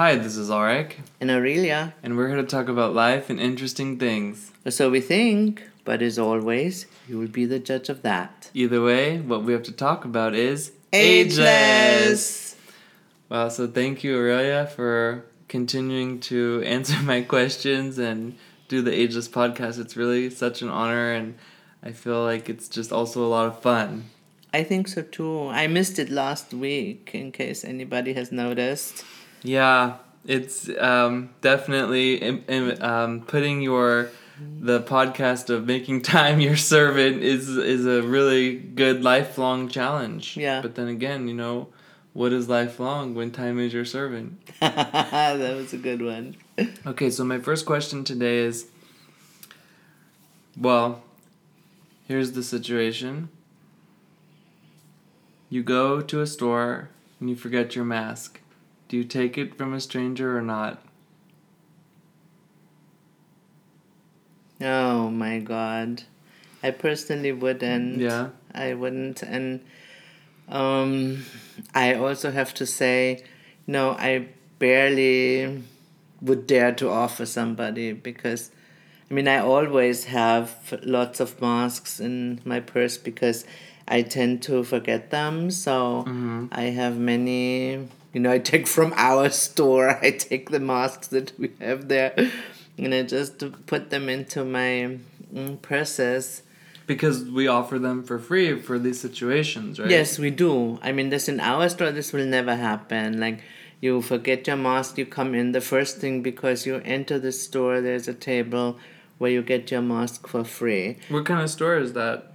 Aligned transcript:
Hi, 0.00 0.16
this 0.16 0.38
is 0.38 0.48
Arik, 0.48 0.92
And 1.20 1.30
Aurelia. 1.30 1.92
and 2.02 2.16
we're 2.16 2.28
here 2.28 2.38
to 2.38 2.42
talk 2.42 2.70
about 2.70 2.94
life 2.94 3.28
and 3.28 3.38
interesting 3.38 3.98
things. 3.98 4.50
So 4.66 4.88
we 4.88 5.02
think, 5.02 5.62
but 5.84 6.00
as 6.00 6.18
always, 6.18 6.86
you 7.06 7.18
will 7.18 7.28
be 7.28 7.44
the 7.44 7.58
judge 7.58 7.90
of 7.90 8.00
that. 8.00 8.50
Either 8.54 8.82
way, 8.82 9.20
what 9.20 9.42
we 9.42 9.52
have 9.52 9.62
to 9.64 9.72
talk 9.72 10.06
about 10.06 10.34
is 10.34 10.72
Ageless! 10.94 12.56
Wow, 13.28 13.50
so 13.50 13.66
thank 13.66 14.02
you, 14.02 14.16
Aurelia, 14.16 14.66
for 14.68 15.26
continuing 15.48 16.18
to 16.20 16.62
answer 16.76 16.98
my 17.02 17.20
questions 17.20 17.98
and 17.98 18.38
do 18.68 18.80
the 18.80 18.98
Ageless 18.98 19.28
podcast. 19.28 19.78
It's 19.78 19.98
really 19.98 20.30
such 20.30 20.62
an 20.62 20.70
honor, 20.70 21.12
and 21.12 21.34
I 21.82 21.92
feel 21.92 22.24
like 22.24 22.48
it's 22.48 22.70
just 22.70 22.90
also 22.90 23.22
a 23.22 23.28
lot 23.28 23.48
of 23.48 23.60
fun. 23.60 24.06
I 24.54 24.62
think 24.64 24.88
so 24.88 25.02
too. 25.02 25.48
I 25.48 25.66
missed 25.66 25.98
it 25.98 26.08
last 26.08 26.54
week, 26.54 27.10
in 27.12 27.32
case 27.32 27.66
anybody 27.66 28.14
has 28.14 28.32
noticed. 28.32 29.04
Yeah, 29.42 29.96
it's 30.26 30.68
um, 30.78 31.30
definitely 31.40 32.22
um, 32.80 33.22
putting 33.22 33.62
your 33.62 34.10
the 34.60 34.80
podcast 34.80 35.50
of 35.50 35.66
making 35.66 36.02
time 36.16 36.40
your 36.40 36.56
servant 36.56 37.22
is 37.22 37.48
is 37.48 37.86
a 37.86 38.02
really 38.02 38.56
good 38.56 39.02
lifelong 39.02 39.68
challenge. 39.68 40.36
Yeah. 40.36 40.60
But 40.60 40.74
then 40.74 40.88
again, 40.88 41.28
you 41.28 41.34
know, 41.34 41.68
what 42.12 42.32
is 42.32 42.48
lifelong 42.48 43.14
when 43.14 43.30
time 43.30 43.58
is 43.58 43.72
your 43.72 43.84
servant? 43.84 44.40
that 44.60 45.56
was 45.56 45.72
a 45.72 45.78
good 45.78 46.02
one. 46.02 46.36
Okay, 46.86 47.10
so 47.10 47.24
my 47.24 47.38
first 47.38 47.66
question 47.66 48.04
today 48.04 48.38
is 48.38 48.66
well, 50.58 51.02
here's 52.06 52.32
the 52.32 52.42
situation. 52.42 53.28
You 55.48 55.62
go 55.62 56.00
to 56.00 56.20
a 56.20 56.26
store 56.26 56.90
and 57.18 57.28
you 57.28 57.36
forget 57.36 57.74
your 57.74 57.84
mask. 57.84 58.39
Do 58.90 58.96
you 58.96 59.04
take 59.04 59.38
it 59.38 59.56
from 59.56 59.72
a 59.72 59.80
stranger 59.80 60.36
or 60.36 60.42
not? 60.42 60.82
Oh 64.60 65.08
my 65.08 65.38
god. 65.38 66.02
I 66.60 66.72
personally 66.72 67.30
wouldn't. 67.30 68.00
Yeah. 68.00 68.30
I 68.52 68.74
wouldn't. 68.74 69.22
And 69.22 69.60
um, 70.48 71.24
I 71.72 71.94
also 71.94 72.32
have 72.32 72.52
to 72.54 72.66
say, 72.66 73.22
no, 73.64 73.92
I 73.92 74.26
barely 74.58 75.62
would 76.20 76.48
dare 76.48 76.72
to 76.72 76.90
offer 76.90 77.26
somebody 77.26 77.92
because, 77.92 78.50
I 79.08 79.14
mean, 79.14 79.28
I 79.28 79.38
always 79.38 80.06
have 80.06 80.80
lots 80.82 81.20
of 81.20 81.40
masks 81.40 82.00
in 82.00 82.40
my 82.44 82.58
purse 82.58 82.98
because 82.98 83.44
I 83.86 84.02
tend 84.02 84.42
to 84.42 84.64
forget 84.64 85.12
them. 85.12 85.52
So 85.52 86.48
I 86.50 86.62
have 86.62 86.98
many, 86.98 87.86
you 88.12 88.20
know, 88.20 88.30
I 88.30 88.38
take 88.38 88.66
from 88.66 88.92
our 88.96 89.30
store, 89.30 89.90
I 90.02 90.10
take 90.12 90.50
the 90.50 90.60
masks 90.60 91.08
that 91.08 91.32
we 91.38 91.52
have 91.60 91.88
there 91.88 92.14
and 92.78 92.94
I 92.94 93.02
just 93.02 93.42
put 93.66 93.90
them 93.90 94.08
into 94.08 94.44
my 94.44 94.98
mm, 95.32 95.62
purses. 95.62 96.42
Because 96.86 97.24
we 97.24 97.46
offer 97.46 97.78
them 97.78 98.02
for 98.02 98.18
free 98.18 98.60
for 98.60 98.78
these 98.78 99.00
situations, 99.00 99.78
right? 99.78 99.90
Yes, 99.90 100.18
we 100.18 100.30
do. 100.30 100.78
I 100.82 100.90
mean, 100.92 101.10
this 101.10 101.28
in 101.28 101.38
our 101.38 101.68
store, 101.68 101.92
this 101.92 102.12
will 102.12 102.26
never 102.26 102.56
happen. 102.56 103.20
Like, 103.20 103.42
you 103.80 104.02
forget 104.02 104.46
your 104.46 104.56
mask, 104.56 104.98
you 104.98 105.06
come 105.06 105.34
in. 105.34 105.52
The 105.52 105.60
first 105.60 105.98
thing, 105.98 106.22
because 106.22 106.66
you 106.66 106.82
enter 106.84 107.18
the 107.18 107.32
store, 107.32 107.80
there's 107.80 108.08
a 108.08 108.14
table 108.14 108.78
where 109.18 109.30
you 109.30 109.42
get 109.42 109.70
your 109.70 109.82
mask 109.82 110.26
for 110.26 110.42
free. 110.42 110.98
What 111.08 111.26
kind 111.26 111.40
of 111.40 111.50
store 111.50 111.76
is 111.76 111.92
that? 111.92 112.29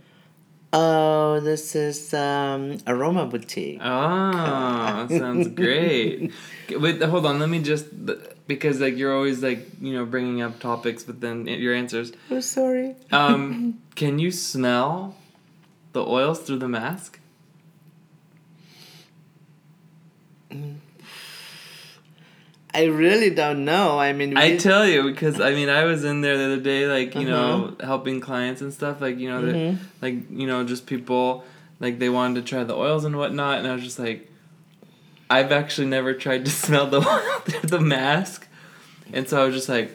Oh, 0.78 1.40
this 1.40 1.74
is 1.74 2.14
um, 2.14 2.80
Aroma 2.86 3.26
Boutique. 3.28 3.80
Oh, 3.82 5.08
sounds 5.08 5.48
great. 5.48 6.34
Wait, 6.70 7.02
hold 7.02 7.26
on. 7.26 7.40
Let 7.40 7.48
me 7.48 7.62
just 7.62 7.86
because 8.46 8.82
like 8.82 8.98
you're 8.98 9.16
always 9.16 9.42
like 9.42 9.66
you 9.80 9.94
know 9.94 10.06
bringing 10.06 10.42
up 10.42 10.60
topics, 10.60 11.04
but 11.04 11.22
then 11.22 11.48
your 11.48 11.74
answers. 11.74 12.12
Oh, 12.30 12.42
sorry. 12.42 12.98
Um, 13.14 13.80
can 13.96 14.20
you 14.20 14.32
smell 14.32 15.16
the 15.94 16.06
oils 16.06 16.42
through 16.42 16.60
the 16.60 16.68
mask? 16.68 17.22
I 22.76 22.86
really 22.86 23.30
don't 23.30 23.64
know. 23.66 23.98
I 24.00 24.14
mean, 24.14 24.36
I 24.38 24.58
tell 24.58 24.86
you 24.88 25.04
because 25.04 25.40
I 25.40 25.52
mean 25.54 25.70
I 25.70 25.86
was 25.86 26.04
in 26.04 26.22
there 26.22 26.38
the 26.38 26.46
other 26.46 26.60
day, 26.62 26.86
like 26.88 27.16
you 27.16 27.28
know, 27.28 27.74
Uh-huh. 27.80 27.86
helping 27.86 28.20
clients 28.22 28.62
and 28.62 28.74
stuff. 28.74 29.02
Like 29.02 29.18
you 29.18 29.30
know, 29.30 29.42
Mhm. 29.42 29.78
like 30.02 30.16
you 30.30 30.48
know, 30.48 30.64
just 30.64 30.86
people 30.86 31.44
like 31.80 32.00
they 32.00 32.10
wanted 32.10 32.36
to 32.42 32.50
try 32.50 32.64
the 32.64 32.76
oils 32.76 33.06
and 33.06 33.16
whatnot, 33.18 33.60
and 33.60 33.68
I 33.68 33.74
was 33.74 33.84
just 33.84 34.00
like, 34.00 34.30
I've 35.30 35.52
actually 35.52 35.88
never 35.88 36.14
tried 36.14 36.46
to 36.46 36.52
smell 36.66 36.88
the 36.88 36.98
oil 37.08 37.40
through 37.46 37.70
the 37.70 37.80
mask, 37.82 38.48
and 39.14 39.28
so 39.28 39.42
I 39.42 39.46
was 39.46 39.56
just 39.56 39.70
like, 39.70 39.92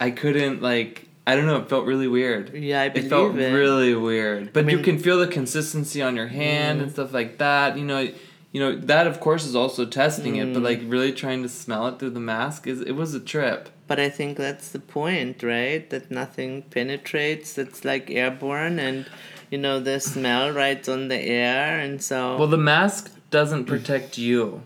I 0.00 0.10
couldn't 0.10 0.62
like. 0.62 1.06
I 1.26 1.36
don't 1.36 1.46
know. 1.46 1.58
It 1.58 1.68
felt 1.68 1.84
really 1.86 2.08
weird. 2.08 2.54
yeah, 2.54 2.80
I 2.82 2.88
believe 2.88 3.06
It 3.06 3.08
felt 3.08 3.36
it. 3.36 3.52
really 3.52 3.94
weird, 3.94 4.52
but 4.52 4.68
you 4.68 4.76
mean- 4.78 4.84
can 4.84 4.98
feel 4.98 5.18
the 5.18 5.28
consistency 5.28 6.02
on 6.02 6.16
your 6.16 6.26
hand 6.26 6.80
and 6.80 6.90
stuff 6.90 7.12
like 7.12 7.38
that. 7.38 7.78
You 7.78 7.84
know, 7.84 8.08
you 8.52 8.60
know 8.60 8.74
that 8.76 9.06
of 9.06 9.20
course 9.20 9.44
is 9.46 9.54
also 9.54 9.84
testing 9.86 10.36
it, 10.36 10.52
but 10.54 10.62
like 10.62 10.80
really 10.84 11.12
trying 11.12 11.42
to 11.42 11.48
smell 11.48 11.86
it 11.88 11.98
through 11.98 12.10
the 12.10 12.20
mask 12.20 12.66
is 12.66 12.80
it 12.80 12.92
was 12.92 13.14
a 13.14 13.20
trip. 13.20 13.68
But 13.86 13.98
I 14.00 14.08
think 14.08 14.36
that's 14.38 14.68
the 14.70 14.78
point, 14.80 15.42
right? 15.42 15.88
That 15.90 16.10
nothing 16.10 16.62
penetrates. 16.62 17.58
it's 17.58 17.84
like 17.84 18.10
airborne, 18.10 18.78
and 18.78 19.06
you 19.50 19.58
know 19.58 19.80
the 19.80 19.98
smell 20.00 20.50
rides 20.52 20.88
on 20.88 21.08
the 21.08 21.16
air, 21.20 21.78
and 21.80 22.02
so 22.02 22.36
Well, 22.36 22.48
the 22.48 22.56
mask 22.58 23.10
doesn't 23.30 23.64
protect 23.66 24.18
you 24.18 24.62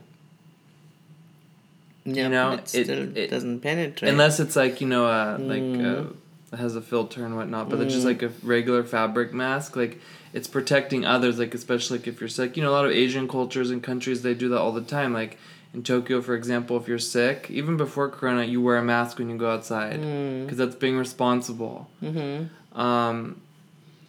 yeah, 2.06 2.28
know, 2.28 2.50
but 2.56 2.75
it 2.75 2.81
it- 2.81 2.84
still 2.84 3.17
it- 3.17 3.31
doesn't 3.31 3.61
penetrate. 3.61 4.11
unless 4.11 4.41
it's 4.41 4.56
like 4.56 4.81
you 4.81 4.87
know 4.87 5.06
uh, 5.06 5.37
like 5.41 5.62
Mm. 5.62 6.17
Has 6.59 6.76
a 6.76 6.81
filter 6.81 7.25
and 7.25 7.37
whatnot. 7.37 7.69
But 7.69 7.81
it's 7.81 7.94
just 7.94 8.06
like 8.06 8.22
a 8.22 8.31
regular 8.42 8.84
fabric 8.84 9.32
mask, 9.32 9.76
like 9.76 10.00
it's 10.32 10.48
protecting 10.48 11.04
others. 11.04 11.38
Like 11.38 11.54
especially 11.54 11.98
like 11.98 12.06
if 12.06 12.20
you're 12.20 12.28
sick, 12.28 12.56
you 12.56 12.62
know, 12.62 12.70
a 12.70 12.72
lot 12.72 12.84
of 12.84 12.92
Asian 12.92 13.28
cultures 13.28 13.70
and 13.70 13.82
countries 13.82 14.22
they 14.22 14.34
do 14.34 14.48
that 14.50 14.59
all 14.59 14.72
the 14.72 14.82
time. 14.82 15.12
Like 15.12 15.38
in 15.72 15.82
Tokyo, 15.82 16.20
for 16.22 16.34
example, 16.34 16.76
if 16.76 16.87
you're 16.87 16.98
sick, 16.98 17.48
even 17.50 17.76
before 17.76 18.09
Corona, 18.09 18.44
you 18.44 18.60
wear 18.60 18.76
a 18.76 18.82
mask 18.82 19.19
when 19.19 19.28
you 19.28 19.37
go 19.37 19.50
outside 19.50 20.00
because 20.00 20.59
that's 20.59 20.76
being 20.76 20.97
responsible. 20.97 21.88
mm-hmm. 22.03 22.81
Um, 22.81 23.41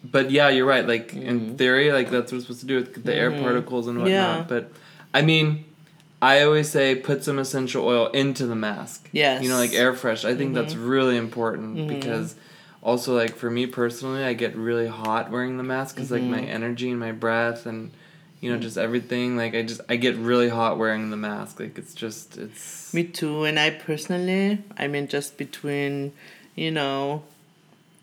but 0.04 0.32
yeah, 0.32 0.50
you're 0.50 0.66
right. 0.66 0.88
Like 0.88 1.14
in 1.14 1.58
theory, 1.58 1.92
like 1.92 2.10
that's 2.10 2.32
what 2.32 2.38
we're 2.38 2.42
supposed 2.42 2.60
to 2.62 2.66
do 2.66 2.76
with 2.78 3.04
the 3.04 3.16
air 3.16 3.32
particles 3.32 3.88
and 3.88 3.98
whatnot. 3.98 4.38
Yeah. 4.38 4.46
But 4.48 4.72
I 5.14 5.22
mean, 5.22 5.66
I 6.26 6.42
always 6.42 6.72
say 6.72 6.96
put 6.96 7.24
some 7.24 7.38
essential 7.38 7.86
oil 7.86 8.08
into 8.08 8.48
the 8.48 8.56
mask. 8.56 9.08
Yes. 9.12 9.44
You 9.44 9.50
know, 9.50 9.58
like 9.58 9.74
air 9.74 9.94
fresh. 9.94 10.26
I 10.26 10.34
think 10.34 10.56
that's 10.56 10.74
mm-hmm. 10.74 10.88
really 10.88 11.18
important 11.18 11.78
mm-hmm. 11.78 11.88
because 11.88 12.34
also 12.82 13.16
like 13.16 13.36
for 13.36 13.52
me 13.52 13.68
personally, 13.68 14.24
I 14.24 14.34
get 14.34 14.56
really 14.56 14.88
hot 14.88 15.30
wearing 15.30 15.58
the 15.58 15.64
mask 15.64 15.96
because 15.96 16.10
like 16.10 16.24
my 16.24 16.40
mm-hmm. 16.40 16.50
energy 16.50 16.90
and 16.90 17.00
my 17.00 17.12
breath 17.12 17.68
and 17.68 17.92
you 18.42 18.52
know 18.52 18.58
just 18.58 18.76
everything 18.76 19.38
like 19.38 19.54
I 19.54 19.62
just 19.62 19.82
I 19.88 19.98
get 19.98 20.16
really 20.16 20.50
hot 20.50 20.80
wearing 20.80 21.12
the 21.12 21.18
mask. 21.18 21.60
Like 21.60 21.78
it's 21.78 21.94
just 21.94 22.40
it's 22.40 22.92
Me 22.92 23.04
too, 23.04 23.44
and 23.44 23.60
I 23.60 23.70
personally, 23.70 24.64
I 24.80 24.88
mean, 24.88 25.08
just 25.08 25.38
between, 25.38 26.12
you 26.56 26.72
know, 26.72 27.22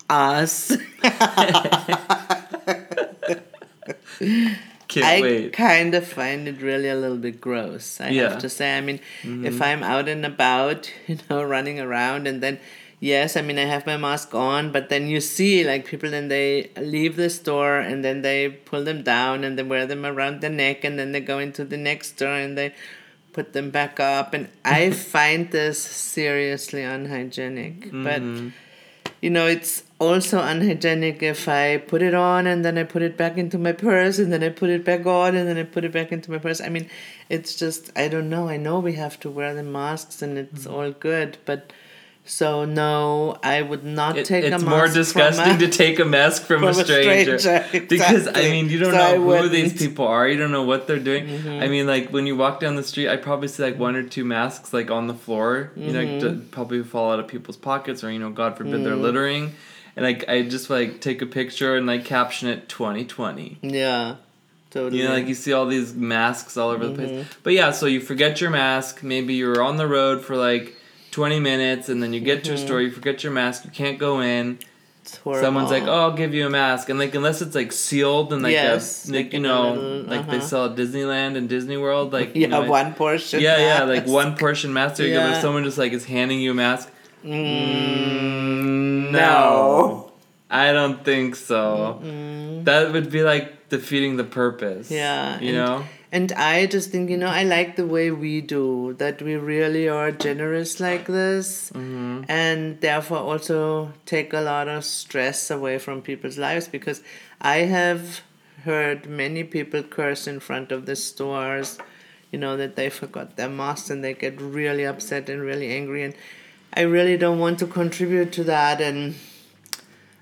us, 0.09 0.71
can't 4.93 5.05
I 5.05 5.21
wait. 5.21 5.53
kind 5.53 5.95
of 5.95 6.07
find 6.07 6.47
it 6.47 6.61
really 6.61 6.89
a 6.89 6.95
little 6.95 7.17
bit 7.17 7.41
gross. 7.41 7.99
I 7.99 8.09
Yeah. 8.09 8.29
have 8.29 8.39
to 8.39 8.49
say. 8.49 8.77
I 8.77 8.81
mean, 8.81 8.99
if 9.23 9.27
mm-hmm. 9.29 9.63
I'm 9.63 9.83
out 9.83 10.07
and 10.07 10.25
about, 10.25 10.91
you 11.07 11.17
know, 11.29 11.43
running 11.43 11.79
around, 11.79 12.27
and 12.27 12.41
then 12.41 12.59
yes, 12.99 13.35
I 13.35 13.41
mean, 13.41 13.57
I 13.59 13.65
have 13.65 13.85
my 13.85 13.97
mask 13.97 14.33
on, 14.33 14.71
but 14.71 14.89
then 14.89 15.07
you 15.07 15.19
see 15.19 15.63
like 15.63 15.85
people, 15.85 16.13
and 16.13 16.29
they 16.29 16.69
leave 16.77 17.15
the 17.15 17.29
store, 17.29 17.79
and 17.79 18.03
then 18.05 18.21
they 18.21 18.49
pull 18.49 18.83
them 18.83 19.03
down, 19.03 19.43
and 19.43 19.57
they 19.57 19.63
wear 19.63 19.85
them 19.85 20.05
around 20.05 20.41
the 20.41 20.49
neck, 20.49 20.83
and 20.83 20.97
then 20.97 21.11
they 21.11 21.19
go 21.21 21.39
into 21.39 21.65
the 21.65 21.77
next 21.77 22.15
store, 22.15 22.37
and 22.45 22.57
they 22.57 22.73
put 23.33 23.53
them 23.53 23.71
back 23.71 23.99
up, 23.99 24.33
and 24.33 24.47
I 24.63 24.91
find 25.15 25.51
this 25.51 25.81
seriously 25.81 26.83
unhygienic. 26.83 27.91
But 27.91 28.21
mm-hmm. 28.21 28.49
you 29.21 29.29
know, 29.29 29.47
it's 29.47 29.83
also 30.03 30.39
unhygienic 30.41 31.23
if 31.23 31.47
I 31.47 31.77
put 31.77 32.01
it 32.01 32.13
on 32.13 32.45
and 32.47 32.63
then 32.65 32.77
I 32.77 32.83
put 32.83 33.01
it 33.01 33.15
back 33.17 33.37
into 33.37 33.57
my 33.57 33.71
purse 33.71 34.19
and 34.19 34.31
then 34.31 34.43
I 34.43 34.49
put 34.49 34.69
it 34.69 34.83
back 34.85 35.05
on 35.05 35.35
and 35.35 35.47
then 35.47 35.57
I 35.57 35.63
put 35.63 35.83
it 35.85 35.91
back 35.91 36.11
into 36.11 36.31
my 36.31 36.37
purse. 36.37 36.61
I 36.61 36.69
mean, 36.69 36.89
it's 37.29 37.55
just, 37.55 37.91
I 37.95 38.07
don't 38.07 38.29
know. 38.29 38.47
I 38.49 38.57
know 38.57 38.79
we 38.79 38.93
have 38.93 39.19
to 39.21 39.29
wear 39.29 39.53
the 39.53 39.63
masks 39.63 40.21
and 40.21 40.37
it's 40.37 40.65
all 40.65 40.91
good, 40.91 41.37
but 41.45 41.71
so 42.25 42.63
no, 42.63 43.37
I 43.43 43.61
would 43.61 43.83
not 43.83 44.17
It- 44.17 44.25
take 44.25 44.45
a 44.45 44.49
mask. 44.51 44.61
it's 44.63 44.69
more 44.69 44.87
disgusting 44.87 45.55
a, 45.55 45.57
to 45.57 45.67
take 45.67 45.99
a 45.99 46.05
mask 46.05 46.43
from, 46.43 46.59
from 46.65 46.69
a 46.69 46.73
stranger, 46.73 47.37
stranger, 47.37 47.85
because 47.89 48.27
I 48.29 48.43
mean 48.43 48.69
you 48.69 48.79
don't 48.79 48.93
So 48.93 48.97
I 48.97 49.17
know 49.17 49.41
who 49.41 49.49
these 49.49 49.63
wouldn't. 49.63 49.73
Mm-hmm. 49.73 49.77
people 49.89 50.07
are. 50.07 50.25
You 50.29 50.37
don't 50.37 50.51
know 50.53 50.63
what 50.63 50.87
they're 50.87 50.99
doing. 50.99 51.27
I 51.61 51.67
mean, 51.67 51.85
like 51.85 52.11
when 52.11 52.25
you 52.25 52.37
walk 52.37 52.61
down 52.61 52.75
the 52.77 52.83
street, 52.83 53.09
I 53.09 53.17
probably 53.17 53.49
see 53.49 53.61
like 53.63 53.77
one 53.77 53.97
or 53.97 54.03
two 54.03 54.23
masks 54.23 54.71
like 54.73 54.89
on 54.89 55.07
the 55.07 55.13
floor. 55.13 55.71
You 55.75 55.91
know, 55.91 55.99
Mm-hmm. 56.05 56.47
probably 56.51 56.81
fall 56.83 57.11
out 57.11 57.19
of 57.19 57.27
people's 57.27 57.57
pockets, 57.57 58.05
or 58.05 58.09
you 58.11 58.19
know, 58.19 58.29
God 58.29 58.57
forbid 58.57 58.85
they're 58.85 58.93
Mm. 58.95 59.01
littering. 59.01 59.51
And 59.95 60.03
like 60.05 60.27
I 60.27 60.41
just 60.41 60.69
like 60.69 61.01
take 61.01 61.21
a 61.21 61.25
picture 61.25 61.75
and 61.75 61.85
like 61.85 62.03
caption 62.05 62.49
it 62.49 62.67
2020. 62.69 63.59
yeah. 63.61 64.15
Totally. 64.71 65.01
You 65.01 65.07
know, 65.07 65.13
like 65.13 65.27
you 65.27 65.35
see 65.35 65.53
all 65.53 65.67
these 65.67 65.93
masks 65.93 66.57
all 66.57 66.71
over 66.71 66.87
the 66.87 66.93
Mm-hmm. 66.93 67.15
place. 67.21 67.27
But 67.43 67.53
yeah, 67.53 67.69
so 67.69 67.85
you 67.85 67.99
forget 68.01 68.41
your 68.41 68.49
mask. 68.49 69.03
Maybe 69.03 69.35
you're 69.35 69.61
on 69.61 69.77
the 69.77 69.85
road 69.85 70.25
for 70.25 70.35
like 70.35 70.75
20 71.11 71.39
minutes 71.39 71.89
and 71.89 72.01
then 72.01 72.11
you 72.11 72.19
get 72.19 72.43
to 72.45 72.53
a 72.53 72.57
store, 72.57 72.81
you 72.81 72.89
forget 72.89 73.21
your 73.23 73.31
mask, 73.31 73.65
you 73.65 73.69
can't 73.71 73.99
go 73.99 74.19
in. 74.21 74.57
Someone's 75.05 75.69
like, 75.69 75.83
"Oh, 75.83 75.91
I'll 76.03 76.13
give 76.13 76.33
you 76.33 76.47
a 76.47 76.49
mask," 76.49 76.87
and 76.89 76.97
like 76.97 77.13
unless 77.13 77.41
it's 77.41 77.53
like 77.53 77.71
sealed 77.73 78.31
and 78.33 78.41
like 78.41 78.53
Yes, 78.53 79.07
a, 79.09 79.13
like, 79.13 79.33
you 79.33 79.39
know, 79.41 79.73
little- 79.73 80.01
like 80.09 80.25
they 80.27 80.37
uh-huh. 80.37 80.45
sell 80.47 80.65
at 80.67 80.75
Disneyland 80.77 81.35
and 81.37 81.47
Disney 81.49 81.75
World, 81.77 82.13
like 82.13 82.29
yeah, 82.33 82.41
you 82.41 82.47
know, 82.47 82.63
one 82.63 82.93
portion. 82.93 83.41
yeah, 83.41 83.57
yeah, 83.57 83.83
like 83.83 84.03
mask. 84.03 84.13
one 84.13 84.37
portion 84.37 84.71
mask. 84.73 84.97
Go. 84.97 85.03
But 85.03 85.09
Yeah. 85.09 85.35
if 85.35 85.41
someone 85.41 85.65
just 85.65 85.77
like 85.77 85.91
is 85.91 86.05
handing 86.05 86.39
you 86.39 86.51
a 86.51 86.53
mask, 86.55 86.89
Mm, 87.23 87.29
mm, 87.31 88.82
no. 89.19 90.11
I 90.49 90.71
don't 90.71 91.03
think 91.03 91.35
so. 91.35 91.99
That 92.63 92.91
would 92.93 93.09
be 93.11 93.23
like 93.23 93.69
defeating 93.69 94.17
the 94.17 94.23
purpose. 94.23 94.91
Yeah, 94.91 95.39
you 95.39 95.49
and- 95.49 95.57
know. 95.57 95.83
And 96.11 96.31
I 96.33 96.67
just 96.67 96.91
think, 96.91 97.09
you 97.09 97.17
know, 97.17 97.25
I 97.25 97.41
like 97.43 97.75
the 97.75 97.87
way 97.87 98.11
we 98.11 98.39
do, 98.39 98.93
that 98.99 99.19
we 99.23 99.33
really 99.35 99.89
are 99.89 100.11
generous 100.11 100.79
like 100.79 101.07
this, 101.07 101.71
Mm-hmm. 101.73 102.25
and 102.29 102.79
therefore 102.81 103.17
also 103.17 103.91
take 104.05 104.31
a 104.31 104.41
lot 104.41 104.67
of 104.67 104.85
stress 104.85 105.49
away 105.49 105.79
from 105.79 106.03
people's 106.03 106.37
lives 106.37 106.67
because 106.67 107.01
I 107.41 107.65
have 107.65 108.21
heard 108.63 109.07
many 109.09 109.43
people 109.43 109.81
curse 109.81 110.27
in 110.27 110.39
front 110.39 110.71
of 110.71 110.85
the 110.85 110.95
stores, 110.95 111.79
you 112.31 112.37
know, 112.37 112.57
that 112.57 112.75
they 112.75 112.91
forgot 112.91 113.35
their 113.35 113.49
masks 113.49 113.89
and 113.89 114.03
they 114.03 114.13
get 114.13 114.39
really 114.39 114.85
upset 114.85 115.29
and 115.29 115.41
really 115.41 115.71
angry. 115.73 116.03
And 116.03 116.13
I 116.75 116.81
really 116.81 117.17
don't 117.17 117.39
want 117.39 117.59
to 117.59 117.67
contribute 117.67 118.31
to 118.33 118.43
that. 118.45 118.81
And 118.81 119.15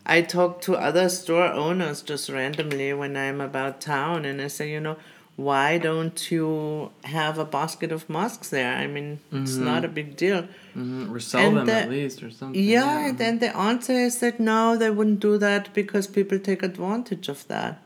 I 0.05 0.21
talk 0.21 0.61
to 0.63 0.75
other 0.75 1.07
store 1.09 1.45
owners 1.47 2.01
just 2.01 2.29
randomly 2.29 2.93
when 2.93 3.15
I'm 3.15 3.39
about 3.41 3.79
town 3.81 4.25
and 4.25 4.41
I 4.41 4.47
say, 4.47 4.71
you 4.71 4.79
know, 4.79 4.97
why 5.37 5.77
don't 5.77 6.29
you 6.29 6.91
have 7.05 7.37
a 7.39 7.45
basket 7.45 7.91
of 7.91 8.09
masks 8.09 8.49
there? 8.49 8.75
I 8.75 8.85
mean, 8.85 9.19
it's 9.31 9.55
not 9.55 9.85
a 9.85 9.87
big 9.87 10.17
deal. 10.17 10.43
Mm-hmm. 10.75 11.11
Or 11.13 11.19
sell 11.19 11.47
And 11.47 11.57
them 11.57 11.65
the- 11.67 11.73
at 11.73 11.89
least 11.89 12.21
or 12.21 12.29
something. 12.29 12.61
Yeah, 12.61 13.07
and 13.07 13.17
then 13.17 13.39
the 13.39 13.55
answer 13.55 13.93
is 13.93 14.19
that 14.19 14.39
no, 14.39 14.77
they 14.77 14.89
wouldn't 14.91 15.19
do 15.21 15.37
that 15.37 15.73
because 15.73 16.05
people 16.05 16.37
take 16.37 16.61
advantage 16.63 17.29
of 17.29 17.47
that. 17.47 17.85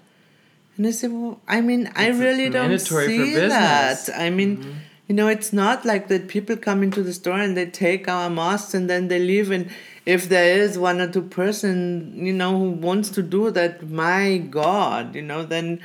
And 0.76 0.88
I 0.88 0.92
said, 0.92 1.12
well, 1.14 1.40
I 1.48 1.62
mean, 1.62 1.90
I 1.96 2.08
really 2.10 2.50
don't 2.50 2.78
see 2.80 3.18
business. 3.18 4.08
that. 4.08 4.10
I 4.20 4.30
mean, 4.30 4.82
you 5.08 5.14
know, 5.14 5.28
it's 5.28 5.54
not 5.54 5.86
like 5.86 6.08
that 6.08 6.28
people 6.28 6.58
come 6.58 6.82
into 6.82 7.04
the 7.04 7.14
store 7.14 7.40
and 7.40 7.56
they 7.56 7.68
take 7.68 8.08
our 8.08 8.30
masks 8.30 8.74
and 8.74 8.90
then 8.90 9.08
they 9.08 9.20
leave. 9.20 9.52
And 9.52 9.70
if 10.06 10.30
there 10.30 10.58
is 10.58 10.78
one 10.78 11.00
or 11.00 11.12
two 11.12 11.22
person, 11.22 12.26
you 12.26 12.34
know, 12.34 12.58
who 12.58 12.72
wants 12.72 13.10
to 13.10 13.22
do 13.22 13.52
that, 13.52 13.88
my 13.88 14.38
God, 14.38 15.14
you 15.14 15.22
know, 15.22 15.44
then 15.44 15.80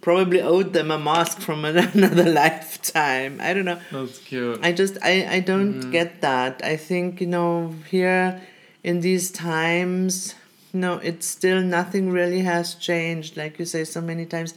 probably 0.00 0.40
owed 0.40 0.72
them 0.72 0.90
a 0.90 0.98
mask 0.98 1.40
from 1.40 1.64
another 1.66 2.24
lifetime. 2.24 3.38
I 3.40 3.52
don't 3.52 3.66
know. 3.66 3.80
That's 3.90 4.18
cute. 4.18 4.60
I 4.62 4.72
just 4.72 4.96
I 5.02 5.26
I 5.36 5.40
don't 5.40 5.74
mm-hmm. 5.74 5.90
get 5.90 6.22
that. 6.22 6.62
I 6.64 6.76
think 6.76 7.20
you 7.20 7.26
know 7.26 7.74
here 7.90 8.40
in 8.82 9.00
these 9.00 9.30
times, 9.30 10.34
no, 10.72 10.94
it's 10.94 11.26
still 11.26 11.62
nothing 11.62 12.10
really 12.10 12.40
has 12.40 12.74
changed. 12.74 13.36
Like 13.36 13.58
you 13.58 13.64
say 13.64 13.84
so 13.84 14.00
many 14.00 14.26
times, 14.26 14.54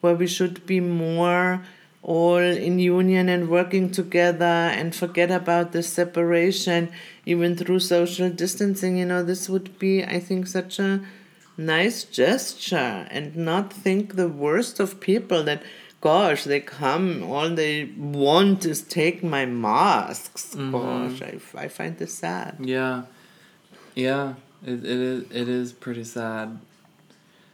where 0.00 0.14
we 0.14 0.26
should 0.26 0.66
be 0.66 0.80
more 0.80 1.62
all 2.06 2.38
in 2.38 2.78
union 2.78 3.28
and 3.28 3.48
working 3.48 3.90
together 3.90 4.44
and 4.78 4.94
forget 4.94 5.28
about 5.28 5.72
the 5.72 5.82
separation 5.82 6.88
even 7.24 7.56
through 7.56 7.80
social 7.80 8.30
distancing 8.30 8.96
you 8.96 9.04
know 9.04 9.24
this 9.24 9.48
would 9.48 9.76
be 9.80 10.04
i 10.04 10.20
think 10.20 10.46
such 10.46 10.78
a 10.78 11.00
nice 11.56 12.04
gesture 12.04 13.08
and 13.10 13.34
not 13.34 13.72
think 13.72 14.14
the 14.14 14.28
worst 14.28 14.78
of 14.78 15.00
people 15.00 15.42
that 15.42 15.60
gosh 16.00 16.44
they 16.44 16.60
come 16.60 17.24
all 17.24 17.50
they 17.50 17.86
want 17.96 18.64
is 18.64 18.82
take 18.82 19.24
my 19.24 19.44
masks 19.44 20.54
mm-hmm. 20.54 20.70
gosh 20.70 21.22
I, 21.22 21.64
I 21.64 21.68
find 21.68 21.98
this 21.98 22.14
sad 22.14 22.54
Yeah, 22.60 23.02
yeah. 23.96 24.34
It 24.64 24.84
it 24.84 25.00
is 25.10 25.24
it 25.30 25.48
is 25.48 25.72
pretty 25.72 26.04
sad. 26.04 26.58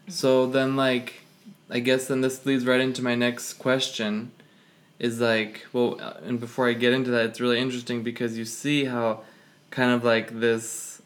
So 0.08 0.46
then, 0.46 0.76
like, 0.76 1.22
I 1.70 1.78
guess 1.78 2.08
then 2.08 2.20
this 2.20 2.44
leads 2.44 2.66
right 2.66 2.81
into 2.81 3.02
my 3.02 3.14
next 3.14 3.55
question. 3.55 4.32
Is 5.02 5.20
like, 5.20 5.66
well, 5.72 5.99
uh, 6.00 6.14
and 6.25 6.38
before 6.38 6.69
I 6.69 6.75
get 6.75 6.93
into 6.93 7.10
that, 7.10 7.25
it's 7.26 7.40
really 7.40 7.58
interesting 7.58 8.02
because 8.04 8.38
you 8.38 8.44
see 8.44 8.84
how, 8.84 9.22
kind 9.70 9.90
of 9.90 10.04
like 10.04 10.38
this. 10.38 11.02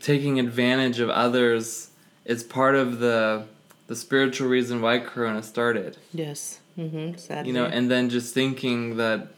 Taking 0.00 0.38
advantage 0.38 0.98
of 1.00 1.08
others 1.10 1.90
is 2.24 2.44
part 2.44 2.74
of 2.74 2.98
the, 2.98 3.46
the 3.86 3.96
spiritual 3.96 4.48
reason 4.48 4.80
why 4.82 4.98
Corona 4.98 5.42
started. 5.42 5.96
yes 6.12 6.60
mm-hmm 6.78 7.16
sadly 7.18 7.48
you 7.48 7.54
know 7.54 7.66
and 7.66 7.90
then 7.90 8.08
just 8.08 8.32
thinking 8.32 8.96
that 8.96 9.28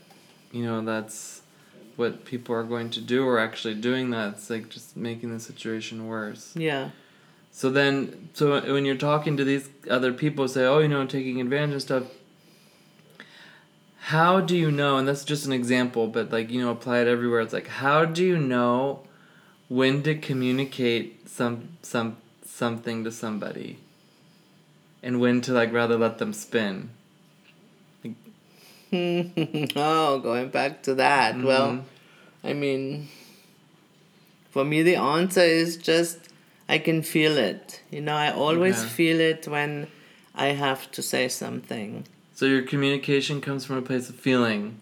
you 0.53 0.65
know 0.65 0.81
that's 0.83 1.43
what 1.97 2.25
people 2.25 2.55
are 2.55 2.63
going 2.63 2.89
to 2.89 3.01
do 3.01 3.27
or 3.27 3.41
actually 3.41 3.75
doing 3.75 4.11
that 4.11 4.35
it's 4.35 4.49
like 4.49 4.69
just 4.69 4.97
making 4.97 5.31
the 5.33 5.41
situation 5.41 6.07
worse 6.07 6.53
yeah 6.55 6.91
so 7.51 7.71
then 7.71 8.29
so 8.35 8.61
when 8.73 8.85
you're 8.85 8.95
talking 9.11 9.37
to 9.37 9.43
these 9.45 9.69
other 9.91 10.13
people 10.13 10.47
say 10.47 10.65
oh 10.65 10.79
you 10.79 10.87
know 10.87 11.05
taking 11.07 11.41
advantage 11.41 11.75
of 11.75 11.83
stuff 11.83 12.05
how 14.09 14.41
do 14.41 14.55
you 14.57 14.71
know 14.71 14.99
and 14.99 15.09
that's 15.09 15.25
just 15.25 15.47
an 15.47 15.53
example 15.53 16.07
but 16.09 16.31
like 16.31 16.51
you 16.51 16.61
know 16.61 16.71
apply 16.71 16.99
it 17.01 17.09
everywhere 17.09 17.41
it's 17.41 17.55
like 17.55 17.69
how 17.69 18.05
do 18.05 18.23
you 18.23 18.37
know 18.37 19.01
when 19.69 20.03
to 20.03 20.15
communicate 20.15 21.29
some 21.29 21.69
some 21.81 22.17
something 22.45 23.03
to 23.05 23.11
somebody 23.11 23.79
and 25.03 25.21
when 25.21 25.41
to 25.41 25.53
like 25.53 25.73
rather 25.73 25.97
let 25.97 26.19
them 26.19 26.33
spin 26.33 26.91
oh, 28.95 30.21
going 30.23 30.49
back 30.51 30.83
to 30.85 30.95
that. 30.95 31.43
Well, 31.43 31.73
Mhm. 31.73 31.83
I 32.45 32.53
mean, 32.53 33.09
for 34.51 34.65
me, 34.65 34.83
the 34.83 34.97
answer 34.97 35.41
is 35.41 35.77
just 35.77 36.19
I 36.69 36.79
can 36.79 37.03
feel 37.03 37.37
it. 37.37 37.81
You 37.91 38.01
know, 38.03 38.15
I 38.15 38.31
always 38.31 38.85
feel 38.85 39.19
it 39.21 39.49
when 39.49 39.89
I 40.35 40.49
have 40.49 40.91
to 40.93 41.03
say 41.03 41.29
something. 41.29 42.05
So 42.35 42.47
your 42.47 42.63
communication 42.63 43.41
comes 43.41 43.65
from 43.65 43.77
a 43.77 43.83
place 43.83 44.09
of 44.09 44.17
feeling, 44.17 44.81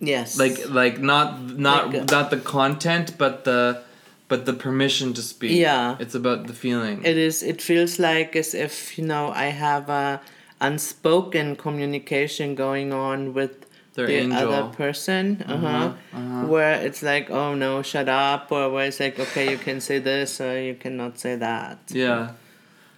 Yes. 0.00 0.38
like 0.38 0.68
like 0.68 1.00
not 1.00 1.40
not 1.58 1.88
Like, 1.92 2.02
uh, 2.02 2.16
not 2.16 2.30
the 2.30 2.36
content, 2.36 3.16
but 3.18 3.44
the 3.44 3.82
but 4.28 4.44
the 4.44 4.52
permission 4.52 5.14
to 5.14 5.22
speak. 5.22 5.52
Yeah. 5.52 5.96
it's 5.98 6.14
about 6.14 6.46
the 6.46 6.52
feeling. 6.52 7.02
it 7.04 7.16
is. 7.16 7.42
It 7.42 7.62
feels 7.62 7.98
like 7.98 8.36
as 8.36 8.54
if 8.54 8.98
you 8.98 9.04
know 9.06 9.32
I 9.32 9.46
have 9.46 9.88
a 9.88 10.20
unspoken 10.60 11.56
communication 11.56 12.54
going 12.54 12.92
on 12.92 13.32
with 13.34 13.64
Their 13.94 14.06
the 14.08 14.16
angel. 14.24 14.52
other 14.52 14.74
person. 14.76 15.42
Uh 15.46 15.56
huh. 15.56 15.92
uh-huh. 16.12 16.46
Where 16.52 16.74
it's 16.86 17.02
like, 17.02 17.30
oh 17.30 17.54
no, 17.54 17.80
shut 17.82 18.08
up, 18.08 18.52
or 18.52 18.68
where 18.70 18.86
it's 18.86 19.00
like, 19.00 19.18
okay, 19.18 19.50
you 19.50 19.58
can 19.58 19.80
say 19.80 19.98
this 20.00 20.40
or 20.40 20.60
you 20.60 20.74
cannot 20.74 21.18
say 21.18 21.36
that. 21.36 21.78
yeah, 21.88 22.32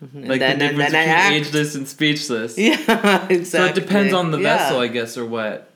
And 0.00 0.28
like 0.28 0.40
then, 0.40 0.58
the 0.58 0.64
and 0.66 0.76
difference 0.78 0.92
between 0.92 1.32
ageless 1.42 1.74
and 1.74 1.88
speechless. 1.88 2.56
Yeah, 2.58 3.26
exactly. 3.28 3.44
So 3.44 3.64
it 3.66 3.74
depends 3.74 4.12
on 4.14 4.30
the 4.30 4.38
Yeah. 4.38 4.56
vessel, 4.56 4.80
I 4.80 4.88
guess, 4.88 5.16
or 5.18 5.26
what. 5.26 5.70